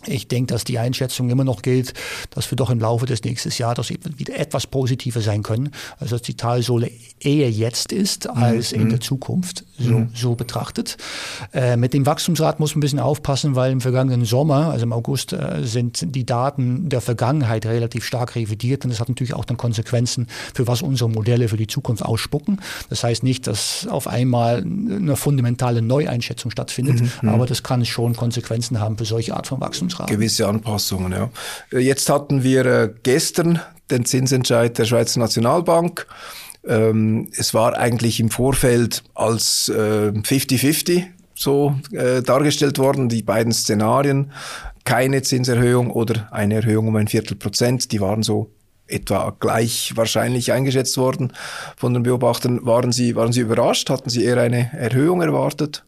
Ich 0.06 0.28
denke, 0.28 0.52
dass 0.52 0.64
die 0.64 0.78
Einschätzung 0.78 1.30
immer 1.30 1.44
noch 1.44 1.62
gilt, 1.62 1.94
dass 2.30 2.50
wir 2.50 2.56
doch 2.56 2.70
im 2.70 2.80
Laufe 2.80 3.06
des 3.06 3.22
nächsten 3.22 3.50
Jahres 3.50 3.90
wieder 3.90 4.38
etwas 4.38 4.66
positiver 4.66 5.20
sein 5.20 5.42
können. 5.42 5.70
Also 5.98 6.16
dass 6.16 6.22
die 6.22 6.34
Talsohle 6.34 6.90
eher 7.20 7.50
jetzt 7.50 7.92
ist 7.92 8.28
als 8.28 8.72
mhm. 8.72 8.82
in 8.82 8.88
der 8.90 9.00
Zukunft, 9.00 9.64
so, 9.78 9.98
mhm. 9.98 10.10
so 10.14 10.34
betrachtet. 10.34 10.96
Äh, 11.52 11.76
mit 11.76 11.94
dem 11.94 12.04
Wachstumsrat 12.04 12.58
muss 12.58 12.74
man 12.74 12.78
ein 12.78 12.80
bisschen 12.80 12.98
aufpassen, 12.98 13.54
weil 13.54 13.70
im 13.70 13.80
vergangenen 13.80 14.24
Sommer, 14.24 14.70
also 14.70 14.84
im 14.84 14.92
August, 14.92 15.32
äh, 15.32 15.60
sind 15.62 16.14
die 16.14 16.26
Daten 16.26 16.88
der 16.88 17.00
Vergangenheit 17.00 17.64
relativ 17.66 18.04
stark 18.04 18.34
revidiert 18.34 18.84
und 18.84 18.90
das 18.90 18.98
hat 18.98 19.08
natürlich 19.08 19.34
auch 19.34 19.44
dann 19.44 19.56
Konsequenzen 19.56 20.26
für 20.54 20.66
was 20.66 20.82
unsere 20.82 21.08
Modelle 21.08 21.48
für 21.48 21.56
die 21.56 21.68
Zukunft 21.68 22.04
ausspucken. 22.04 22.60
Das 22.88 23.04
heißt 23.04 23.22
nicht, 23.22 23.46
dass 23.46 23.86
auf 23.88 24.08
einmal 24.08 24.58
eine 24.58 25.16
fundamentale 25.16 25.80
Neueinschätzung 25.80 26.50
stattfindet, 26.50 27.02
mhm. 27.22 27.28
aber 27.28 27.46
das 27.46 27.62
kann 27.62 27.84
schon 27.84 28.16
Konsequenzen 28.16 28.80
haben 28.80 28.98
für 28.98 29.04
solche 29.04 29.36
Art 29.36 29.46
von 29.46 29.60
Wachstum. 29.60 29.91
Zinsrahmen. 29.92 30.14
Gewisse 30.14 30.48
Anpassungen, 30.48 31.12
ja. 31.12 31.30
Jetzt 31.78 32.08
hatten 32.08 32.42
wir 32.42 32.66
äh, 32.66 32.94
gestern 33.02 33.60
den 33.90 34.04
Zinsentscheid 34.04 34.76
der 34.78 34.84
Schweizer 34.84 35.20
Nationalbank. 35.20 36.06
Ähm, 36.66 37.28
es 37.36 37.54
war 37.54 37.76
eigentlich 37.76 38.20
im 38.20 38.30
Vorfeld 38.30 39.02
als 39.14 39.70
50-50 39.70 40.96
äh, 40.96 41.04
so 41.34 41.74
äh, 41.92 42.22
dargestellt 42.22 42.78
worden, 42.78 43.08
die 43.08 43.22
beiden 43.22 43.52
Szenarien. 43.52 44.32
Keine 44.84 45.22
Zinserhöhung 45.22 45.90
oder 45.90 46.28
eine 46.32 46.54
Erhöhung 46.54 46.88
um 46.88 46.96
ein 46.96 47.08
Viertel 47.08 47.36
Prozent, 47.36 47.92
die 47.92 48.00
waren 48.00 48.22
so 48.22 48.50
etwa 48.88 49.34
gleich 49.38 49.92
wahrscheinlich 49.96 50.52
eingeschätzt 50.52 50.96
worden 50.96 51.32
von 51.76 51.94
den 51.94 52.02
Beobachtern. 52.02 52.64
Waren 52.66 52.92
Sie, 52.92 53.14
waren 53.16 53.32
Sie 53.32 53.40
überrascht? 53.40 53.90
Hatten 53.90 54.10
Sie 54.10 54.24
eher 54.24 54.38
eine 54.38 54.70
Erhöhung 54.72 55.22
erwartet? 55.22 55.84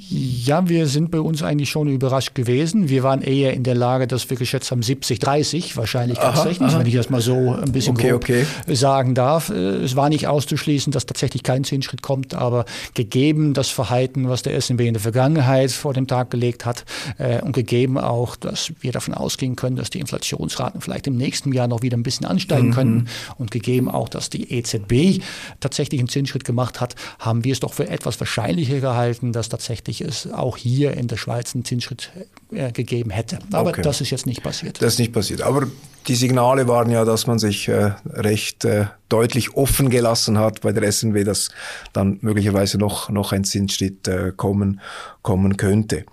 Ja, 0.00 0.68
wir 0.68 0.86
sind 0.86 1.10
bei 1.10 1.18
uns 1.18 1.42
eigentlich 1.42 1.70
schon 1.70 1.88
überrascht 1.88 2.36
gewesen. 2.36 2.88
Wir 2.88 3.02
waren 3.02 3.20
eher 3.20 3.52
in 3.52 3.64
der 3.64 3.74
Lage, 3.74 4.06
dass 4.06 4.30
wir 4.30 4.36
geschätzt 4.36 4.70
haben 4.70 4.80
70, 4.80 5.18
30 5.18 5.76
wahrscheinlichkeitstechnisch, 5.76 6.72
wenn 6.78 6.86
ich 6.86 6.94
das 6.94 7.10
mal 7.10 7.20
so 7.20 7.56
ein 7.60 7.72
bisschen 7.72 7.96
okay, 7.96 8.12
okay. 8.12 8.46
sagen 8.68 9.16
darf. 9.16 9.50
Äh, 9.50 9.54
es 9.54 9.96
war 9.96 10.08
nicht 10.08 10.28
auszuschließen, 10.28 10.92
dass 10.92 11.04
tatsächlich 11.04 11.42
kein 11.42 11.64
Zinsschritt 11.64 12.00
kommt, 12.00 12.32
aber 12.32 12.64
gegeben 12.94 13.54
das 13.54 13.70
Verhalten, 13.70 14.28
was 14.28 14.42
der 14.42 14.60
SNB 14.60 14.82
in 14.82 14.94
der 14.94 15.02
Vergangenheit 15.02 15.72
vor 15.72 15.94
dem 15.94 16.06
Tag 16.06 16.30
gelegt 16.30 16.64
hat 16.64 16.84
äh, 17.18 17.42
und 17.42 17.50
gegeben 17.52 17.98
auch, 17.98 18.36
dass 18.36 18.72
wir 18.78 18.92
davon 18.92 19.14
ausgehen 19.14 19.56
können, 19.56 19.74
dass 19.74 19.90
die 19.90 19.98
Inflationsraten 19.98 20.80
vielleicht 20.80 21.08
im 21.08 21.16
nächsten 21.16 21.52
Jahr 21.52 21.66
noch 21.66 21.82
wieder 21.82 21.96
ein 21.96 22.04
bisschen 22.04 22.24
ansteigen 22.24 22.68
mhm. 22.68 22.74
können 22.74 23.08
und 23.36 23.50
gegeben 23.50 23.90
auch, 23.90 24.08
dass 24.08 24.30
die 24.30 24.52
EZB 24.52 25.24
tatsächlich 25.58 25.98
einen 25.98 26.08
Zinsschritt 26.08 26.44
gemacht 26.44 26.80
hat, 26.80 26.94
haben 27.18 27.42
wir 27.42 27.52
es 27.52 27.58
doch 27.58 27.72
für 27.72 27.88
etwas 27.88 28.20
wahrscheinlicher 28.20 28.78
gehalten, 28.78 29.32
dass 29.32 29.48
tatsächlich 29.48 29.87
tatsächlich 29.88 30.00
es 30.08 30.32
auch 30.32 30.56
hier 30.56 30.96
in 30.96 31.08
der 31.08 31.16
Schweiz 31.16 31.54
einen 31.54 31.64
Zinsschritt 31.64 32.10
äh, 32.52 32.72
gegeben 32.72 33.10
hätte. 33.10 33.38
Aber 33.52 33.70
okay. 33.70 33.82
das 33.82 34.00
ist 34.00 34.10
jetzt 34.10 34.26
nicht 34.26 34.42
passiert. 34.42 34.80
Das 34.82 34.94
ist 34.94 34.98
nicht 34.98 35.12
passiert. 35.12 35.42
Aber 35.42 35.66
die 36.06 36.14
Signale 36.14 36.68
waren 36.68 36.90
ja, 36.90 37.04
dass 37.04 37.26
man 37.26 37.38
sich 37.38 37.68
äh, 37.68 37.92
recht 38.06 38.64
äh, 38.64 38.86
deutlich 39.08 39.54
offen 39.54 39.90
gelassen 39.90 40.38
hat 40.38 40.60
bei 40.60 40.72
der 40.72 40.90
SNW, 40.90 41.24
dass 41.24 41.50
dann 41.92 42.18
möglicherweise 42.20 42.78
noch, 42.78 43.08
noch 43.08 43.32
ein 43.32 43.44
Zinsschritt 43.44 44.08
kommen, 44.36 44.80
kommen 45.22 45.56
könnte. 45.56 46.04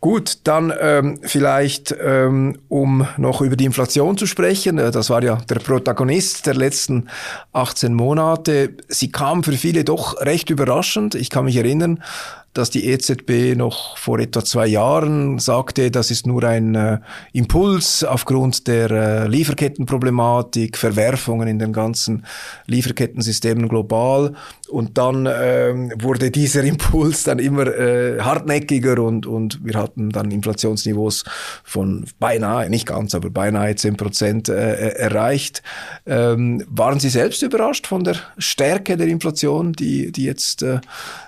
Gut, 0.00 0.38
dann 0.44 0.72
ähm, 0.80 1.18
vielleicht, 1.22 1.92
ähm, 2.00 2.58
um 2.68 3.08
noch 3.16 3.40
über 3.40 3.56
die 3.56 3.64
Inflation 3.64 4.16
zu 4.16 4.26
sprechen. 4.26 4.76
Das 4.76 5.10
war 5.10 5.24
ja 5.24 5.36
der 5.48 5.56
Protagonist 5.56 6.46
der 6.46 6.54
letzten 6.54 7.08
18 7.52 7.94
Monate. 7.94 8.74
Sie 8.86 9.10
kam 9.10 9.42
für 9.42 9.52
viele 9.54 9.82
doch 9.82 10.20
recht 10.20 10.50
überraschend. 10.50 11.16
Ich 11.16 11.30
kann 11.30 11.46
mich 11.46 11.56
erinnern, 11.56 12.00
dass 12.58 12.70
die 12.70 12.86
EZB 12.86 13.56
noch 13.56 13.96
vor 13.96 14.18
etwa 14.18 14.44
zwei 14.44 14.66
Jahren 14.66 15.38
sagte, 15.38 15.92
das 15.92 16.10
ist 16.10 16.26
nur 16.26 16.42
ein 16.42 16.74
äh, 16.74 16.98
Impuls 17.32 18.02
aufgrund 18.02 18.66
der 18.66 18.90
äh, 18.90 19.28
Lieferkettenproblematik, 19.28 20.76
Verwerfungen 20.76 21.46
in 21.46 21.60
den 21.60 21.72
ganzen 21.72 22.26
Lieferkettensystemen 22.66 23.68
global. 23.68 24.34
Und 24.68 24.98
dann 24.98 25.26
äh, 25.26 25.72
wurde 26.00 26.32
dieser 26.32 26.64
Impuls 26.64 27.22
dann 27.22 27.38
immer 27.38 27.66
äh, 27.68 28.20
hartnäckiger 28.20 29.00
und, 29.02 29.24
und 29.24 29.64
wir 29.64 29.74
hatten 29.74 30.10
dann 30.10 30.32
Inflationsniveaus 30.32 31.24
von 31.62 32.06
beinahe, 32.18 32.68
nicht 32.68 32.86
ganz, 32.86 33.14
aber 33.14 33.30
beinahe 33.30 33.76
10 33.76 33.96
Prozent 33.96 34.48
äh, 34.48 34.90
erreicht. 34.90 35.62
Ähm, 36.06 36.64
waren 36.68 36.98
Sie 36.98 37.08
selbst 37.08 37.40
überrascht 37.42 37.86
von 37.86 38.02
der 38.02 38.16
Stärke 38.36 38.96
der 38.96 39.06
Inflation, 39.06 39.72
die, 39.74 40.10
die 40.10 40.24
jetzt 40.24 40.62
äh, 40.62 40.80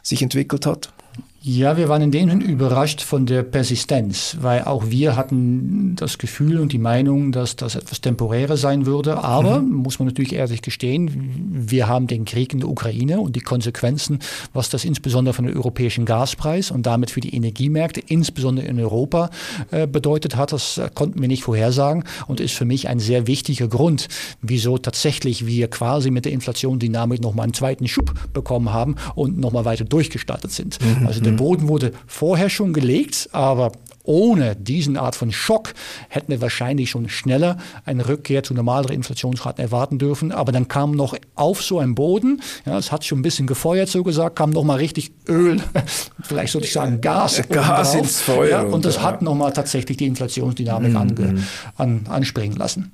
sich 0.02 0.22
entwickelt 0.22 0.66
hat? 0.66 0.92
Ja, 1.42 1.78
wir 1.78 1.88
waren 1.88 2.02
in 2.02 2.10
dem 2.10 2.28
Sinne 2.28 2.44
überrascht 2.44 3.00
von 3.00 3.24
der 3.24 3.42
Persistenz, 3.42 4.36
weil 4.42 4.64
auch 4.64 4.90
wir 4.90 5.16
hatten 5.16 5.96
das 5.96 6.18
Gefühl 6.18 6.60
und 6.60 6.70
die 6.70 6.78
Meinung, 6.78 7.32
dass 7.32 7.56
das 7.56 7.76
etwas 7.76 8.02
temporärer 8.02 8.58
sein 8.58 8.84
würde. 8.84 9.24
Aber, 9.24 9.60
mhm. 9.60 9.76
muss 9.76 9.98
man 9.98 10.08
natürlich 10.08 10.34
ehrlich 10.34 10.60
gestehen, 10.60 11.10
wir 11.50 11.88
haben 11.88 12.08
den 12.08 12.26
Krieg 12.26 12.52
in 12.52 12.60
der 12.60 12.68
Ukraine 12.68 13.20
und 13.20 13.36
die 13.36 13.40
Konsequenzen, 13.40 14.18
was 14.52 14.68
das 14.68 14.84
insbesondere 14.84 15.32
von 15.32 15.46
dem 15.46 15.56
europäischen 15.56 16.04
Gaspreis 16.04 16.70
und 16.70 16.84
damit 16.84 17.10
für 17.10 17.20
die 17.20 17.34
Energiemärkte, 17.34 18.02
insbesondere 18.06 18.66
in 18.66 18.78
Europa, 18.78 19.30
äh, 19.70 19.86
bedeutet 19.86 20.36
hat, 20.36 20.52
das 20.52 20.78
konnten 20.94 21.22
wir 21.22 21.28
nicht 21.28 21.44
vorhersagen 21.44 22.04
und 22.26 22.40
ist 22.40 22.52
für 22.52 22.66
mich 22.66 22.86
ein 22.86 23.00
sehr 23.00 23.26
wichtiger 23.26 23.68
Grund, 23.68 24.08
wieso 24.42 24.76
tatsächlich 24.76 25.46
wir 25.46 25.68
quasi 25.68 26.10
mit 26.10 26.26
der 26.26 26.32
Inflationsdynamik 26.32 27.22
nochmal 27.22 27.44
einen 27.44 27.54
zweiten 27.54 27.88
Schub 27.88 28.12
bekommen 28.34 28.74
haben 28.74 28.96
und 29.14 29.38
nochmal 29.38 29.64
weiter 29.64 29.86
durchgestartet 29.86 30.52
sind. 30.52 30.78
Mhm. 30.84 31.06
Also 31.06 31.29
der 31.30 31.36
Boden 31.36 31.68
wurde 31.68 31.92
vorher 32.06 32.50
schon 32.50 32.72
gelegt, 32.72 33.28
aber 33.32 33.72
ohne 34.02 34.56
diesen 34.56 34.96
Art 34.96 35.14
von 35.14 35.30
Schock 35.30 35.74
hätten 36.08 36.32
wir 36.32 36.40
wahrscheinlich 36.40 36.90
schon 36.90 37.08
schneller 37.08 37.58
eine 37.84 38.08
Rückkehr 38.08 38.42
zu 38.42 38.54
normaleren 38.54 38.94
Inflationsraten 38.94 39.62
erwarten 39.62 39.98
dürfen. 39.98 40.32
Aber 40.32 40.52
dann 40.52 40.68
kam 40.68 40.92
noch 40.92 41.14
auf 41.34 41.62
so 41.62 41.78
einem 41.78 41.94
Boden, 41.94 42.40
ja, 42.66 42.78
es 42.78 42.90
hat 42.92 43.04
schon 43.04 43.20
ein 43.20 43.22
bisschen 43.22 43.46
gefeuert, 43.46 43.88
so 43.88 44.02
gesagt, 44.02 44.36
kam 44.36 44.50
noch 44.50 44.64
mal 44.64 44.78
richtig 44.78 45.12
Öl, 45.28 45.60
vielleicht 46.22 46.52
sollte 46.52 46.66
ich 46.66 46.72
sagen 46.72 47.00
Gas, 47.00 47.42
Gas 47.48 47.94
ins 47.94 48.20
Feuer. 48.20 48.62
Ja, 48.62 48.62
und 48.62 48.84
das 48.84 48.96
ja. 48.96 49.02
hat 49.02 49.22
noch 49.22 49.34
mal 49.34 49.52
tatsächlich 49.52 49.98
die 49.98 50.06
Inflationsdynamik 50.06 50.90
mhm. 50.90 50.96
ange, 50.96 51.42
an, 51.76 52.06
anspringen 52.08 52.56
lassen. 52.56 52.92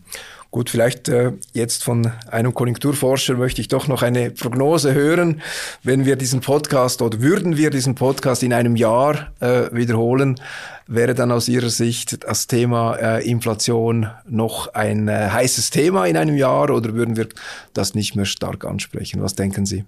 Gut, 0.56 0.70
vielleicht 0.70 1.10
äh, 1.10 1.32
jetzt 1.52 1.84
von 1.84 2.10
einem 2.30 2.54
Konjunkturforscher 2.54 3.34
möchte 3.34 3.60
ich 3.60 3.68
doch 3.68 3.88
noch 3.88 4.00
eine 4.00 4.30
Prognose 4.30 4.94
hören. 4.94 5.42
Wenn 5.82 6.06
wir 6.06 6.16
diesen 6.16 6.40
Podcast 6.40 7.02
oder 7.02 7.20
würden 7.20 7.58
wir 7.58 7.68
diesen 7.68 7.94
Podcast 7.94 8.42
in 8.42 8.54
einem 8.54 8.74
Jahr 8.74 9.32
äh, 9.40 9.64
wiederholen, 9.72 10.40
wäre 10.86 11.14
dann 11.14 11.30
aus 11.30 11.48
Ihrer 11.48 11.68
Sicht 11.68 12.24
das 12.24 12.46
Thema 12.46 12.96
äh, 12.96 13.30
Inflation 13.30 14.08
noch 14.26 14.72
ein 14.72 15.08
äh, 15.08 15.28
heißes 15.28 15.68
Thema 15.68 16.06
in 16.06 16.16
einem 16.16 16.36
Jahr 16.38 16.70
oder 16.70 16.94
würden 16.94 17.16
wir 17.16 17.28
das 17.74 17.94
nicht 17.94 18.16
mehr 18.16 18.24
stark 18.24 18.64
ansprechen? 18.64 19.20
Was 19.20 19.34
denken 19.34 19.66
Sie? 19.66 19.84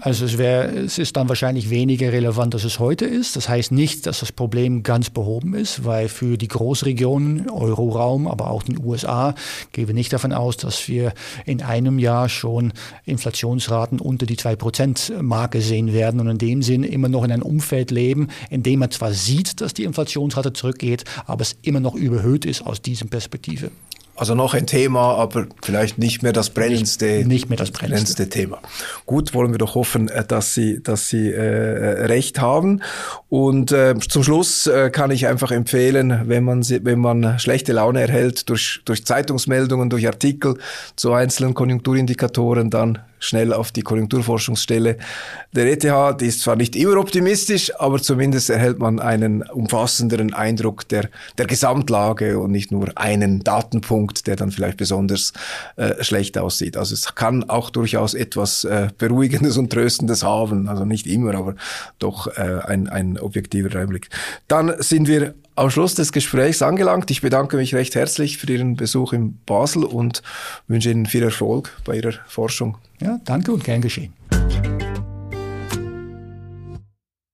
Also 0.00 0.26
es, 0.26 0.38
wär, 0.38 0.72
es 0.76 0.96
ist 0.98 1.16
dann 1.16 1.28
wahrscheinlich 1.28 1.70
weniger 1.70 2.12
relevant, 2.12 2.54
als 2.54 2.62
es 2.62 2.78
heute 2.78 3.04
ist. 3.04 3.34
Das 3.34 3.48
heißt 3.48 3.72
nicht, 3.72 4.06
dass 4.06 4.20
das 4.20 4.30
Problem 4.30 4.84
ganz 4.84 5.10
behoben 5.10 5.54
ist, 5.54 5.84
weil 5.84 6.08
für 6.08 6.38
die 6.38 6.46
Großregionen, 6.46 7.50
Euroraum, 7.50 8.28
aber 8.28 8.48
auch 8.48 8.62
den 8.62 8.78
USA, 8.78 9.34
gehen 9.72 9.88
wir 9.88 9.94
nicht 9.94 10.12
davon 10.12 10.32
aus, 10.32 10.56
dass 10.56 10.86
wir 10.86 11.12
in 11.46 11.62
einem 11.62 11.98
Jahr 11.98 12.28
schon 12.28 12.72
Inflationsraten 13.06 13.98
unter 13.98 14.24
die 14.24 14.36
2%-Marke 14.36 15.60
sehen 15.60 15.92
werden 15.92 16.20
und 16.20 16.28
in 16.28 16.38
dem 16.38 16.62
Sinn 16.62 16.84
immer 16.84 17.08
noch 17.08 17.24
in 17.24 17.32
einem 17.32 17.42
Umfeld 17.42 17.90
leben, 17.90 18.28
in 18.50 18.62
dem 18.62 18.78
man 18.78 18.92
zwar 18.92 19.12
sieht, 19.12 19.60
dass 19.60 19.74
die 19.74 19.82
Inflationsrate 19.82 20.52
zurückgeht, 20.52 21.02
aber 21.26 21.42
es 21.42 21.56
immer 21.62 21.80
noch 21.80 21.96
überhöht 21.96 22.44
ist 22.44 22.64
aus 22.64 22.80
dieser 22.80 23.06
Perspektive. 23.06 23.72
Also 24.18 24.34
noch 24.34 24.52
ein 24.52 24.66
Thema, 24.66 25.14
aber 25.14 25.46
vielleicht 25.62 25.98
nicht 25.98 26.24
mehr 26.24 26.32
das 26.32 26.50
brennendste, 26.50 27.06
nicht, 27.06 27.26
nicht 27.28 27.48
mehr 27.48 27.56
das 27.56 27.70
brennendste. 27.70 28.16
brennendste. 28.16 28.28
Thema. 28.28 28.58
Gut, 29.06 29.32
wollen 29.32 29.52
wir 29.52 29.58
doch 29.58 29.76
hoffen, 29.76 30.08
äh, 30.08 30.24
dass 30.24 30.54
Sie, 30.54 30.82
dass 30.82 31.08
Sie 31.08 31.30
äh, 31.30 32.06
recht 32.06 32.40
haben. 32.40 32.82
Und 33.28 33.70
äh, 33.70 33.94
zum 33.96 34.24
Schluss 34.24 34.66
äh, 34.66 34.90
kann 34.90 35.12
ich 35.12 35.28
einfach 35.28 35.52
empfehlen, 35.52 36.22
wenn 36.26 36.42
man, 36.42 36.68
wenn 36.68 36.98
man 36.98 37.38
schlechte 37.38 37.72
Laune 37.72 38.00
erhält 38.00 38.48
durch, 38.48 38.80
durch 38.84 39.04
Zeitungsmeldungen, 39.04 39.88
durch 39.88 40.08
Artikel 40.08 40.58
zu 40.96 41.12
einzelnen 41.12 41.54
Konjunkturindikatoren, 41.54 42.70
dann 42.70 42.98
schnell 43.18 43.52
auf 43.52 43.72
die 43.72 43.82
Konjunkturforschungsstelle 43.82 44.98
der 45.52 45.72
ETH. 45.72 46.20
Die 46.20 46.26
ist 46.26 46.42
zwar 46.42 46.56
nicht 46.56 46.76
immer 46.76 46.96
optimistisch, 46.98 47.72
aber 47.78 48.00
zumindest 48.00 48.50
erhält 48.50 48.78
man 48.78 49.00
einen 49.00 49.42
umfassenderen 49.42 50.34
Eindruck 50.34 50.88
der, 50.88 51.08
der 51.36 51.46
Gesamtlage 51.46 52.38
und 52.38 52.50
nicht 52.50 52.72
nur 52.72 52.90
einen 52.96 53.44
Datenpunkt, 53.44 54.26
der 54.26 54.36
dann 54.36 54.50
vielleicht 54.50 54.76
besonders 54.76 55.32
äh, 55.76 56.02
schlecht 56.02 56.38
aussieht. 56.38 56.76
Also 56.76 56.94
es 56.94 57.14
kann 57.14 57.48
auch 57.48 57.70
durchaus 57.70 58.14
etwas 58.14 58.64
äh, 58.64 58.88
Beruhigendes 58.98 59.56
und 59.56 59.72
Tröstendes 59.72 60.22
haben. 60.22 60.68
Also 60.68 60.84
nicht 60.84 61.06
immer, 61.06 61.34
aber 61.34 61.54
doch 61.98 62.26
äh, 62.36 62.60
ein, 62.64 62.88
ein 62.88 63.18
objektiver 63.18 63.78
Einblick. 63.78 64.08
Dann 64.46 64.74
sind 64.78 65.08
wir 65.08 65.34
am 65.58 65.70
Schluss 65.70 65.94
des 65.94 66.12
Gesprächs 66.12 66.62
angelangt. 66.62 67.10
Ich 67.10 67.20
bedanke 67.20 67.56
mich 67.56 67.74
recht 67.74 67.94
herzlich 67.96 68.38
für 68.38 68.50
Ihren 68.50 68.76
Besuch 68.76 69.12
in 69.12 69.38
Basel 69.44 69.84
und 69.84 70.22
wünsche 70.68 70.90
Ihnen 70.90 71.06
viel 71.06 71.24
Erfolg 71.24 71.76
bei 71.84 71.96
Ihrer 71.96 72.12
Forschung. 72.26 72.78
Ja, 73.00 73.18
danke 73.24 73.52
und 73.52 73.64
gern 73.64 73.80
geschehen. 73.80 74.12